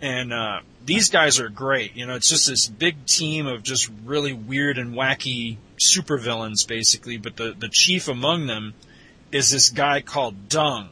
and 0.00 0.32
uh, 0.32 0.60
these 0.84 1.08
guys 1.10 1.40
are 1.40 1.48
great. 1.48 1.96
You 1.96 2.06
know, 2.06 2.14
it's 2.14 2.28
just 2.28 2.46
this 2.46 2.66
big 2.66 3.06
team 3.06 3.46
of 3.46 3.62
just 3.62 3.90
really 4.04 4.32
weird 4.32 4.78
and 4.78 4.94
wacky 4.94 5.56
supervillains, 5.78 6.66
basically. 6.66 7.16
But 7.16 7.36
the 7.36 7.54
the 7.58 7.68
chief 7.68 8.08
among 8.08 8.46
them 8.46 8.74
is 9.30 9.50
this 9.50 9.70
guy 9.70 10.02
called 10.02 10.48
Dung, 10.48 10.90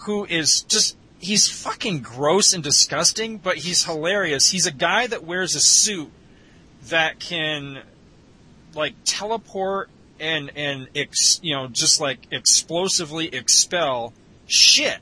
who 0.00 0.26
is 0.26 0.62
just 0.62 0.96
he's 1.18 1.48
fucking 1.48 2.00
gross 2.00 2.52
and 2.52 2.62
disgusting, 2.62 3.38
but 3.38 3.56
he's 3.56 3.84
hilarious. 3.84 4.50
He's 4.50 4.66
a 4.66 4.72
guy 4.72 5.06
that 5.06 5.24
wears 5.24 5.54
a 5.54 5.60
suit 5.60 6.10
that 6.88 7.20
can 7.20 7.82
like 8.74 8.94
teleport 9.04 9.90
and 10.18 10.50
and 10.56 10.88
ex, 10.94 11.40
you 11.42 11.54
know 11.54 11.66
just 11.68 12.00
like 12.00 12.26
explosively 12.30 13.26
expel 13.34 14.12
shit. 14.46 14.98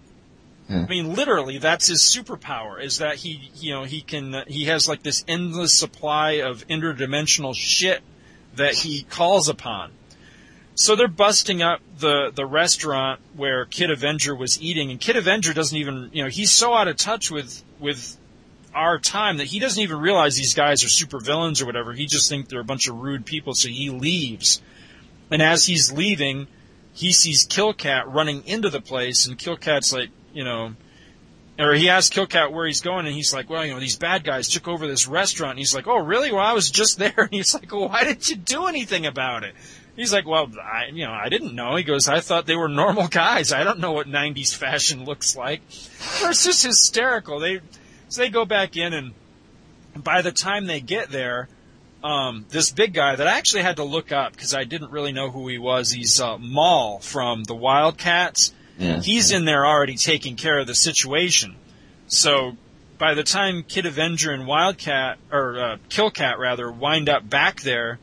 Yeah. 0.68 0.82
I 0.82 0.86
mean, 0.86 1.14
literally, 1.14 1.58
that's 1.58 1.86
his 1.86 2.02
superpower. 2.02 2.82
Is 2.82 2.98
that 2.98 3.16
he, 3.16 3.50
you 3.54 3.72
know, 3.72 3.84
he 3.84 4.02
can, 4.02 4.44
he 4.46 4.66
has 4.66 4.86
like 4.86 5.02
this 5.02 5.24
endless 5.26 5.78
supply 5.78 6.42
of 6.42 6.66
interdimensional 6.68 7.54
shit 7.54 8.02
that 8.56 8.74
he 8.74 9.02
calls 9.04 9.48
upon. 9.48 9.92
So 10.74 10.94
they're 10.94 11.08
busting 11.08 11.62
up 11.62 11.80
the 11.98 12.30
the 12.32 12.46
restaurant 12.46 13.20
where 13.34 13.64
Kid 13.64 13.90
Avenger 13.90 14.34
was 14.34 14.60
eating, 14.60 14.90
and 14.90 15.00
Kid 15.00 15.16
Avenger 15.16 15.52
doesn't 15.52 15.76
even, 15.76 16.10
you 16.12 16.22
know, 16.22 16.28
he's 16.28 16.52
so 16.52 16.74
out 16.74 16.86
of 16.86 16.96
touch 16.96 17.30
with 17.30 17.64
with 17.80 18.16
our 18.74 18.98
time 18.98 19.38
that 19.38 19.46
he 19.46 19.58
doesn't 19.58 19.82
even 19.82 19.98
realize 19.98 20.36
these 20.36 20.54
guys 20.54 20.84
are 20.84 20.88
super 20.88 21.20
villains 21.20 21.60
or 21.60 21.66
whatever. 21.66 21.92
He 21.92 22.06
just 22.06 22.28
thinks 22.28 22.48
they're 22.48 22.60
a 22.60 22.64
bunch 22.64 22.88
of 22.88 22.96
rude 22.96 23.26
people, 23.26 23.54
so 23.54 23.68
he 23.68 23.90
leaves. 23.90 24.62
And 25.30 25.42
as 25.42 25.66
he's 25.66 25.92
leaving, 25.92 26.46
he 26.92 27.12
sees 27.12 27.46
Killcat 27.46 28.12
running 28.12 28.46
into 28.46 28.70
the 28.70 28.80
place, 28.80 29.26
and 29.26 29.38
Killcat's 29.38 29.92
like, 29.92 30.10
you 30.32 30.44
know, 30.44 30.74
or 31.58 31.74
he 31.74 31.88
asks 31.88 32.14
Killcat 32.14 32.52
where 32.52 32.66
he's 32.66 32.80
going, 32.80 33.06
and 33.06 33.14
he's 33.14 33.34
like, 33.34 33.50
well, 33.50 33.64
you 33.64 33.74
know, 33.74 33.80
these 33.80 33.96
bad 33.96 34.22
guys 34.22 34.48
took 34.48 34.68
over 34.68 34.86
this 34.86 35.08
restaurant. 35.08 35.52
And 35.52 35.58
he's 35.58 35.74
like, 35.74 35.88
oh, 35.88 35.98
really? 35.98 36.30
Well, 36.30 36.44
I 36.44 36.52
was 36.52 36.70
just 36.70 36.98
there. 36.98 37.12
And 37.16 37.32
he's 37.32 37.52
like, 37.54 37.70
well, 37.72 37.88
why 37.88 38.04
didn't 38.04 38.28
you 38.28 38.36
do 38.36 38.66
anything 38.66 39.06
about 39.06 39.42
it? 39.44 39.54
He's 39.96 40.12
like, 40.12 40.28
well, 40.28 40.48
I, 40.62 40.86
you 40.92 41.04
know, 41.04 41.12
I 41.12 41.28
didn't 41.28 41.56
know. 41.56 41.74
He 41.74 41.82
goes, 41.82 42.08
I 42.08 42.20
thought 42.20 42.46
they 42.46 42.54
were 42.54 42.68
normal 42.68 43.08
guys. 43.08 43.52
I 43.52 43.64
don't 43.64 43.80
know 43.80 43.90
what 43.90 44.06
90s 44.06 44.54
fashion 44.54 45.04
looks 45.04 45.36
like. 45.36 45.60
It's 45.68 46.44
just 46.44 46.64
hysterical. 46.64 47.40
They, 47.40 47.60
so 48.08 48.22
they 48.22 48.30
go 48.30 48.44
back 48.44 48.76
in 48.76 48.92
and 48.92 49.14
by 49.94 50.22
the 50.22 50.32
time 50.32 50.66
they 50.66 50.80
get 50.80 51.10
there, 51.10 51.48
um, 52.02 52.46
this 52.50 52.70
big 52.70 52.94
guy 52.94 53.16
that 53.16 53.26
I 53.26 53.38
actually 53.38 53.62
had 53.62 53.76
to 53.76 53.84
look 53.84 54.12
up 54.12 54.32
because 54.32 54.54
I 54.54 54.64
didn't 54.64 54.92
really 54.92 55.12
know 55.12 55.30
who 55.30 55.48
he 55.48 55.58
was. 55.58 55.90
He's 55.90 56.20
uh, 56.20 56.38
Maul 56.38 57.00
from 57.00 57.44
the 57.44 57.54
WildC.A.T.s. 57.54 58.52
Yeah. 58.78 59.00
He's 59.00 59.32
in 59.32 59.44
there 59.44 59.66
already 59.66 59.96
taking 59.96 60.36
care 60.36 60.60
of 60.60 60.68
the 60.68 60.74
situation. 60.74 61.56
So 62.06 62.56
by 62.96 63.14
the 63.14 63.24
time 63.24 63.64
Kid 63.64 63.86
Avenger 63.86 64.32
and 64.32 64.46
Wildcat 64.46 65.18
or 65.32 65.58
uh, 65.58 65.76
Killcat 65.88 66.38
rather 66.38 66.70
wind 66.70 67.08
up 67.08 67.28
back 67.28 67.62
there, 67.62 67.98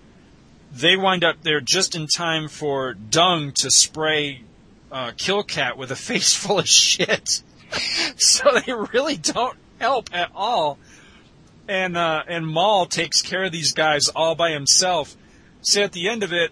they 0.73 0.97
wind 0.97 1.23
up 1.23 1.41
there 1.43 1.61
just 1.61 1.95
in 1.95 2.07
time 2.07 2.49
for 2.49 2.93
Dung 2.93 3.53
to 3.53 3.71
spray 3.71 4.41
uh, 4.91 5.11
Killcat 5.11 5.77
with 5.77 5.91
a 5.91 5.95
face 5.95 6.35
full 6.35 6.59
of 6.59 6.67
shit. 6.67 7.41
so 8.17 8.59
they 8.65 8.73
really 8.73 9.15
don't 9.15 9.57
help 9.79 10.09
at 10.13 10.31
all. 10.35 10.77
And 11.67 11.97
uh, 11.97 12.23
and 12.27 12.47
Maul 12.47 12.85
takes 12.85 13.21
care 13.21 13.43
of 13.43 13.51
these 13.51 13.73
guys 13.73 14.07
all 14.15 14.35
by 14.35 14.51
himself. 14.51 15.15
So 15.61 15.81
at 15.81 15.93
the 15.93 16.09
end 16.09 16.23
of 16.23 16.31
it, 16.31 16.51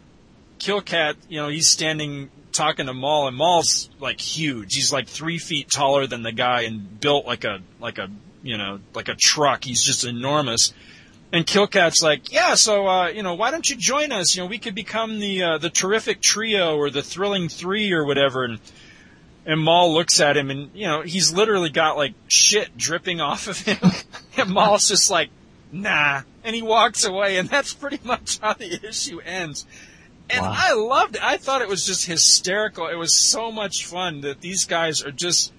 Killcat, 0.57 1.15
you 1.29 1.39
know, 1.39 1.49
he's 1.49 1.67
standing 1.67 2.31
talking 2.51 2.85
to 2.85 2.93
Maul, 2.93 3.27
and 3.27 3.35
Maul's 3.35 3.89
like 3.99 4.19
huge. 4.19 4.73
He's 4.73 4.93
like 4.93 5.07
three 5.07 5.37
feet 5.37 5.69
taller 5.69 6.07
than 6.07 6.23
the 6.23 6.31
guy, 6.31 6.61
and 6.61 6.99
built 6.99 7.25
like 7.25 7.43
a 7.43 7.59
like 7.79 7.97
a 7.97 8.09
you 8.41 8.57
know 8.57 8.79
like 8.93 9.09
a 9.09 9.15
truck. 9.15 9.63
He's 9.63 9.83
just 9.83 10.05
enormous. 10.05 10.73
And 11.31 11.47
Killcat's 11.47 12.03
like, 12.03 12.31
yeah, 12.31 12.53
so 12.53 12.87
uh, 12.87 13.07
you 13.07 13.23
know, 13.23 13.33
why 13.33 13.49
don't 13.49 13.67
you 13.67 13.75
join 13.75 14.11
us? 14.11 14.35
You 14.35 14.43
know, 14.43 14.47
we 14.47 14.59
could 14.59 14.75
become 14.75 15.19
the 15.19 15.43
uh, 15.43 15.57
the 15.57 15.69
terrific 15.69 16.21
trio 16.21 16.77
or 16.77 16.89
the 16.89 17.01
thrilling 17.01 17.49
three 17.49 17.91
or 17.91 18.05
whatever. 18.05 18.43
And 18.43 18.59
and 19.45 19.59
Maul 19.61 19.93
looks 19.93 20.19
at 20.19 20.37
him, 20.37 20.49
and 20.49 20.71
you 20.73 20.87
know, 20.87 21.01
he's 21.01 21.31
literally 21.33 21.69
got 21.69 21.97
like 21.97 22.13
shit 22.27 22.77
dripping 22.77 23.21
off 23.21 23.47
of 23.47 23.59
him. 23.59 23.77
and 24.37 24.49
Maul's 24.49 24.87
just 24.87 25.09
like, 25.09 25.29
nah, 25.71 26.21
and 26.43 26.55
he 26.55 26.61
walks 26.61 27.05
away, 27.05 27.37
and 27.37 27.49
that's 27.49 27.73
pretty 27.73 27.99
much 28.03 28.39
how 28.39 28.53
the 28.53 28.79
issue 28.87 29.19
ends. 29.19 29.65
And 30.29 30.41
Wow. 30.41 30.53
I 30.55 30.73
loved 30.73 31.15
it. 31.17 31.23
I 31.23 31.37
thought 31.37 31.61
it 31.61 31.67
was 31.67 31.85
just 31.85 32.05
hysterical. 32.05 32.87
It 32.87 32.95
was 32.95 33.13
so 33.13 33.51
much 33.51 33.85
fun 33.85 34.21
that 34.21 34.39
these 34.39 34.65
guys 34.65 35.03
are 35.03 35.11
just 35.11 35.51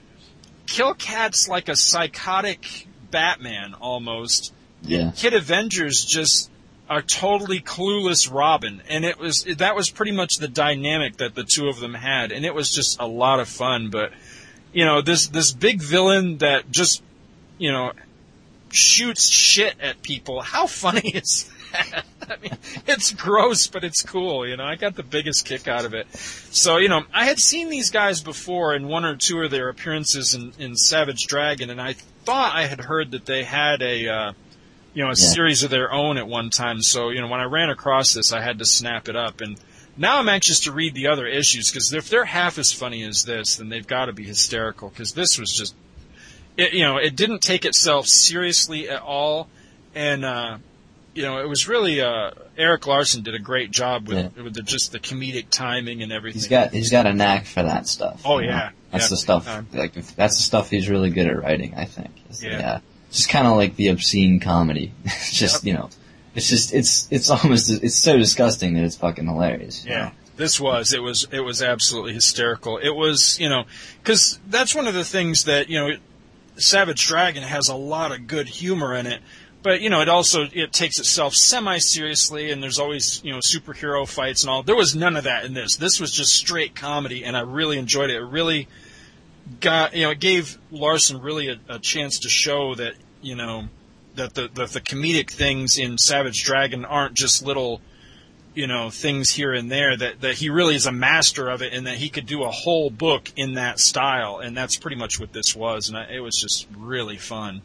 Killcat's 0.67 1.49
like 1.49 1.69
a 1.69 1.77
psychotic 1.77 2.87
Batman 3.11 3.75
almost. 3.75 4.53
Yeah. 4.83 5.13
Kid 5.15 5.35
Avengers 5.35 6.05
just 6.05 6.51
a 6.89 7.01
totally 7.03 7.61
clueless 7.61 8.33
Robin, 8.33 8.83
and 8.89 9.05
it 9.05 9.19
was 9.19 9.45
that 9.45 9.75
was 9.75 9.91
pretty 9.91 10.13
much 10.13 10.39
the 10.39 10.49
dynamic 10.49 11.17
that 11.17 11.35
the 11.35 11.45
two 11.45 11.69
of 11.69 11.81
them 11.81 11.95
had, 11.95 12.33
and 12.33 12.45
it 12.45 12.55
was 12.55 12.71
just 12.71 13.01
a 13.01 13.07
lot 13.07 13.41
of 13.41 13.49
fun. 13.49 13.91
But 13.91 14.13
you 14.73 14.85
know, 14.85 15.01
this 15.01 15.29
this 15.29 15.53
big 15.53 15.81
villain 15.81 16.39
that 16.39 16.71
just 16.71 17.03
you 17.59 17.73
know 17.73 17.93
shoots 18.71 19.29
shit 19.29 19.77
at 19.81 20.03
people. 20.03 20.43
How 20.43 20.67
funny 20.67 21.09
is 21.15 21.51
that? 21.73 22.05
I 22.29 22.37
mean, 22.43 22.57
it's 22.87 23.13
gross, 23.13 23.67
but 23.67 23.85
it's 23.85 24.03
cool. 24.03 24.47
You 24.47 24.57
know, 24.57 24.65
I 24.65 24.77
got 24.77 24.95
the 24.95 25.03
biggest 25.03 25.47
kick 25.47 25.69
out 25.69 25.85
of 25.85 25.95
it. 25.95 26.07
So 26.15 26.77
you 26.77 26.89
know, 26.89 27.05
I 27.15 27.25
had 27.25 27.39
seen 27.39 27.71
these 27.71 27.91
guys 27.91 28.21
before 28.23 28.75
in 28.75 28.89
one 28.89 29.07
or 29.07 29.17
two 29.17 29.41
of 29.41 29.51
their 29.51 29.71
appearances 29.71 30.35
in, 30.35 30.53
in 30.59 30.77
Savage 30.77 31.27
Dragon, 31.27 31.71
and 31.71 31.81
I 31.81 31.95
thought 32.25 32.55
I 32.55 32.67
had 32.67 32.81
heard 32.81 33.13
that 33.13 33.25
they 33.25 33.45
had 33.45 33.81
a. 33.81 34.09
Uh, 34.09 34.33
you 34.95 35.03
know, 35.03 35.09
a 35.11 35.15
Yeah. 35.19 35.33
series 35.33 35.63
of 35.65 35.71
their 35.71 35.93
own 35.93 36.17
at 36.19 36.27
one 36.27 36.51
time. 36.51 36.81
So, 36.83 37.11
you 37.11 37.21
know, 37.21 37.27
when 37.29 37.41
I 37.41 37.45
ran 37.45 37.69
across 37.71 38.13
this, 38.15 38.33
I 38.33 38.41
had 38.41 38.59
to 38.61 38.65
snap 38.65 39.09
it 39.09 39.17
up. 39.17 39.41
And 39.41 39.59
now 39.97 40.19
I'm 40.19 40.29
anxious 40.29 40.61
to 40.61 40.73
read 40.73 40.95
the 40.95 41.09
other 41.09 41.27
issues 41.27 41.71
because 41.71 41.93
if 41.93 42.09
they're 42.09 42.25
half 42.25 42.59
as 42.59 42.73
funny 42.73 43.03
as 43.05 43.25
this, 43.25 43.57
then 43.57 43.69
they've 43.69 43.87
got 43.87 44.07
to 44.07 44.13
be 44.13 44.25
hysterical 44.25 44.89
because 44.89 45.13
this 45.13 45.39
was 45.39 45.53
just, 45.53 45.75
it, 46.57 46.73
you 46.73 46.83
know, 46.85 46.97
it 46.97 47.17
didn't 47.17 47.41
take 47.43 47.65
itself 47.65 48.07
seriously 48.07 48.89
at 48.89 49.03
all. 49.03 49.49
And, 49.95 50.25
uh, 50.25 50.59
you 51.15 51.23
know, 51.23 51.39
it 51.41 51.49
was 51.49 51.69
really, 51.69 52.01
uh, 52.01 52.31
Erik 52.57 52.87
Larsen 52.87 53.23
did 53.23 53.35
a 53.35 53.39
great 53.39 53.71
job 53.71 54.09
with, 54.09 54.37
with 54.37 54.55
the, 54.55 54.63
just 54.63 54.91
the 54.93 54.99
comedic 55.01 55.47
timing 55.51 56.03
and 56.03 56.13
everything. 56.13 56.41
He's 56.41 56.49
got 56.49 56.73
he's 56.73 56.91
got 56.91 57.07
a 57.07 57.13
knack 57.13 57.47
for 57.47 57.63
that 57.63 57.87
stuff. 57.89 58.23
Oh, 58.25 58.39
you 58.39 58.47
know? 58.49 58.53
yeah. 58.55 58.71
That's 58.91 59.05
Yeah, 59.05 59.09
the 59.11 59.17
stuff. 59.17 59.45
time. 59.45 59.67
Like 59.73 59.97
if 59.97 60.15
that's 60.17 60.37
the 60.37 60.43
stuff 60.43 60.71
he's 60.71 60.89
really 60.89 61.11
good 61.11 61.27
at 61.29 61.41
writing. 61.41 61.75
I 61.77 61.85
think. 61.85 62.11
Yeah. 62.41 62.81
Just 63.15 63.29
kind 63.29 63.47
of 63.47 63.57
like 63.57 63.77
the 63.77 63.89
obscene 63.89 64.41
comedy. 64.41 64.93
It's 65.05 65.33
just 65.33 65.65
you 65.65 65.73
know, 65.73 65.89
it's 66.35 66.49
just 66.49 66.75
it's 66.75 67.07
it's 67.11 67.31
almost 67.35 67.71
it's 67.71 67.95
so 67.95 68.17
disgusting 68.17 68.75
that 68.75 68.85
it's 68.85 68.97
fucking 68.97 69.27
hilarious. 69.27 69.85
Yeah, 69.87 70.07
know? 70.07 70.11
this 70.37 70.61
was 70.61 70.93
it 70.93 71.01
was 71.01 71.27
it 71.31 71.41
was 71.41 71.63
absolutely 71.63 72.13
hysterical. 72.13 72.79
It 72.79 72.95
was 72.95 73.39
you 73.39 73.49
know 73.49 73.65
because 74.03 74.39
that's 74.49 74.75
one 74.75 74.87
of 74.87 74.95
the 74.95 75.05
things 75.05 75.45
that 75.45 75.69
you 75.69 75.79
know 75.79 75.97
Savage 76.57 77.07
Dragon 77.07 77.43
has 77.43 77.69
a 77.69 77.75
lot 77.75 78.13
of 78.13 78.27
good 78.27 78.49
humor 78.49 78.95
in 78.95 79.07
it, 79.07 79.23
but 79.63 79.81
you 79.81 79.91
know 79.91 80.01
it 80.01 80.09
also 80.09 80.47
it 80.53 80.73
takes 80.73 80.99
itself 80.99 81.35
semi 81.35 81.79
seriously 81.79 82.51
and 82.51 82.63
there's 82.63 82.81
always 82.81 83.23
you 83.25 83.33
know 83.33 83.39
superhero 83.39 84.09
fights 84.09 84.43
and 84.43 84.51
all. 84.51 84.65
There 84.65 84.77
was 84.77 84.97
none 84.97 85.17
of 85.17 85.25
that 85.25 85.45
in 85.45 85.55
this. 85.55 85.77
This 85.77 86.01
was 86.01 86.11
just 86.11 86.35
straight 86.35 86.75
comedy 86.75 87.25
and 87.25 87.37
I 87.37 87.41
really 87.41 87.79
enjoyed 87.79 88.11
it. 88.11 88.17
It 88.17 88.25
really 88.25 88.67
got 89.61 89.95
you 89.95 90.03
know 90.03 90.11
it 90.11 90.21
gave 90.21 90.59
Larsen 90.71 91.21
really 91.21 91.49
a, 91.49 91.59
a 91.69 91.79
chance 91.79 92.21
to 92.21 92.29
show 92.29 92.75
that 92.75 92.95
you 93.25 93.35
know 93.35 93.65
that 94.17 94.35
the 94.35 94.49
that 94.55 94.71
the 94.71 94.81
comedic 94.81 95.31
things 95.31 95.79
in 95.79 95.99
Savage 95.99 96.45
Dragon 96.45 96.85
aren't 96.85 97.15
just 97.15 97.45
little 97.45 97.81
you 98.55 98.67
know 98.69 98.91
things 98.91 99.31
here 99.31 99.53
and 99.53 99.71
there 99.71 99.97
that 99.97 100.21
that 100.21 100.35
he 100.35 100.51
really 100.51 100.75
is 100.77 100.87
a 100.87 100.93
master 100.93 101.49
of 101.49 101.63
it 101.63 101.73
and 101.73 101.87
that 101.87 101.97
he 101.97 102.09
could 102.09 102.27
do 102.27 102.45
a 102.45 102.51
whole 102.51 102.91
book 102.91 103.33
in 103.37 103.55
that 103.55 103.81
style 103.81 104.39
and 104.39 104.57
that's 104.57 104.77
pretty 104.77 104.97
much 104.97 105.19
what 105.19 105.33
this 105.33 105.57
was 105.57 105.89
and 105.89 105.99
I, 105.99 106.05
it 106.13 106.21
was 106.21 106.37
just 106.41 106.69
really 106.77 107.17
fun 107.17 107.63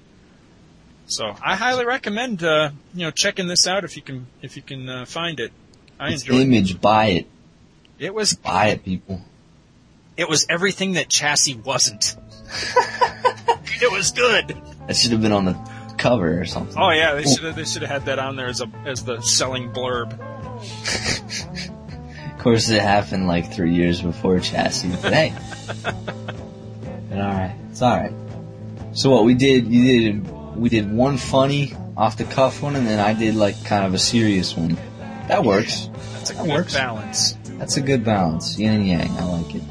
so 1.05 1.35
I 1.43 1.55
highly 1.55 1.85
recommend 1.85 2.43
uh, 2.43 2.71
you 2.95 3.05
know 3.05 3.11
checking 3.11 3.47
this 3.47 3.67
out 3.67 3.83
if 3.83 3.95
you 3.95 4.01
can 4.01 4.25
if 4.41 4.55
you 4.55 4.63
can 4.63 4.89
uh, 4.89 5.05
find 5.05 5.39
it 5.39 5.51
I 5.99 6.09
It's 6.11 6.23
enjoyed 6.23 6.37
it. 6.39 6.41
image. 6.43 6.81
Buy 6.81 7.05
it. 7.07 7.27
It 7.99 8.13
was 8.15 8.33
Buy 8.33 8.67
it, 8.69 8.83
people. 8.85 9.21
it 10.17 10.27
was 10.29 10.45
everything 10.49 10.93
that 10.93 11.09
Chassis 11.09 11.55
wasn't. 11.55 12.15
it 13.81 13.91
was 13.91 14.11
good. 14.11 14.55
That 14.89 14.95
should 14.95 15.11
have 15.11 15.21
been 15.21 15.31
on 15.33 15.45
the 15.45 15.53
cover 15.99 16.41
or 16.41 16.45
something. 16.45 16.75
Oh 16.81 16.89
yeah, 16.89 17.13
they 17.13 17.21
should 17.23 17.43
have 17.43 17.55
they 17.55 17.63
should 17.63 17.83
have 17.83 17.91
had 17.91 18.05
that 18.05 18.17
on 18.17 18.35
there 18.35 18.47
as 18.47 18.59
a 18.59 18.67
as 18.85 19.03
the 19.03 19.21
selling 19.21 19.71
blurb. 19.71 20.17
Of 22.33 22.43
course, 22.43 22.69
it 22.69 22.81
happened 22.81 23.27
like 23.27 23.51
three 23.53 23.75
years 23.75 24.01
before 24.01 24.39
Chassis, 24.39 24.87
but 25.01 25.11
hey. 25.13 25.33
but 25.83 25.93
alright. 27.11 27.55
It's 27.69 27.81
alright. 27.81 28.13
So 28.93 29.09
what 29.09 29.25
we 29.25 29.33
did, 29.33 29.67
you 29.67 30.13
did, 30.13 30.55
we 30.55 30.69
did 30.69 30.89
one 30.89 31.17
funny 31.17 31.75
off 31.97 32.15
the 32.15 32.23
cuff 32.23 32.61
one 32.63 32.77
and 32.77 32.87
then 32.87 32.97
I 32.99 33.13
did 33.13 33.35
like 33.35 33.63
kind 33.65 33.85
of 33.85 33.93
a 33.93 33.99
serious 33.99 34.55
one. 34.55 34.77
That 35.27 35.43
works. 35.43 35.89
That's 36.13 36.29
a 36.31 36.33
That 36.35 36.45
good 36.45 36.53
works. 36.53 36.73
balance. 36.73 37.37
That's 37.57 37.75
a 37.75 37.81
good 37.81 38.05
balance. 38.05 38.57
Yin 38.57 38.71
and 38.73 38.87
yang. 38.87 39.09
I 39.17 39.23
like 39.25 39.53
it. 39.55 39.63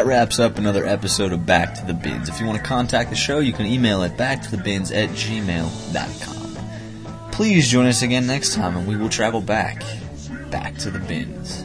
That 0.00 0.06
wraps 0.06 0.38
up 0.38 0.56
another 0.56 0.86
episode 0.86 1.30
of 1.30 1.44
Back 1.44 1.74
to 1.74 1.84
the 1.84 1.92
Bins. 1.92 2.30
If 2.30 2.40
you 2.40 2.46
want 2.46 2.56
to 2.56 2.64
contact 2.64 3.10
the 3.10 3.16
show, 3.16 3.40
you 3.40 3.52
can 3.52 3.66
email 3.66 4.02
at 4.02 4.16
backtothebins 4.16 4.96
at 4.96 5.10
gmail.com. 5.10 6.56
Please 7.32 7.68
join 7.68 7.84
us 7.84 8.00
again 8.00 8.26
next 8.26 8.54
time 8.54 8.78
and 8.78 8.88
we 8.88 8.96
will 8.96 9.10
travel 9.10 9.42
back, 9.42 9.82
back 10.50 10.78
to 10.78 10.90
the 10.90 11.00
bins. 11.00 11.64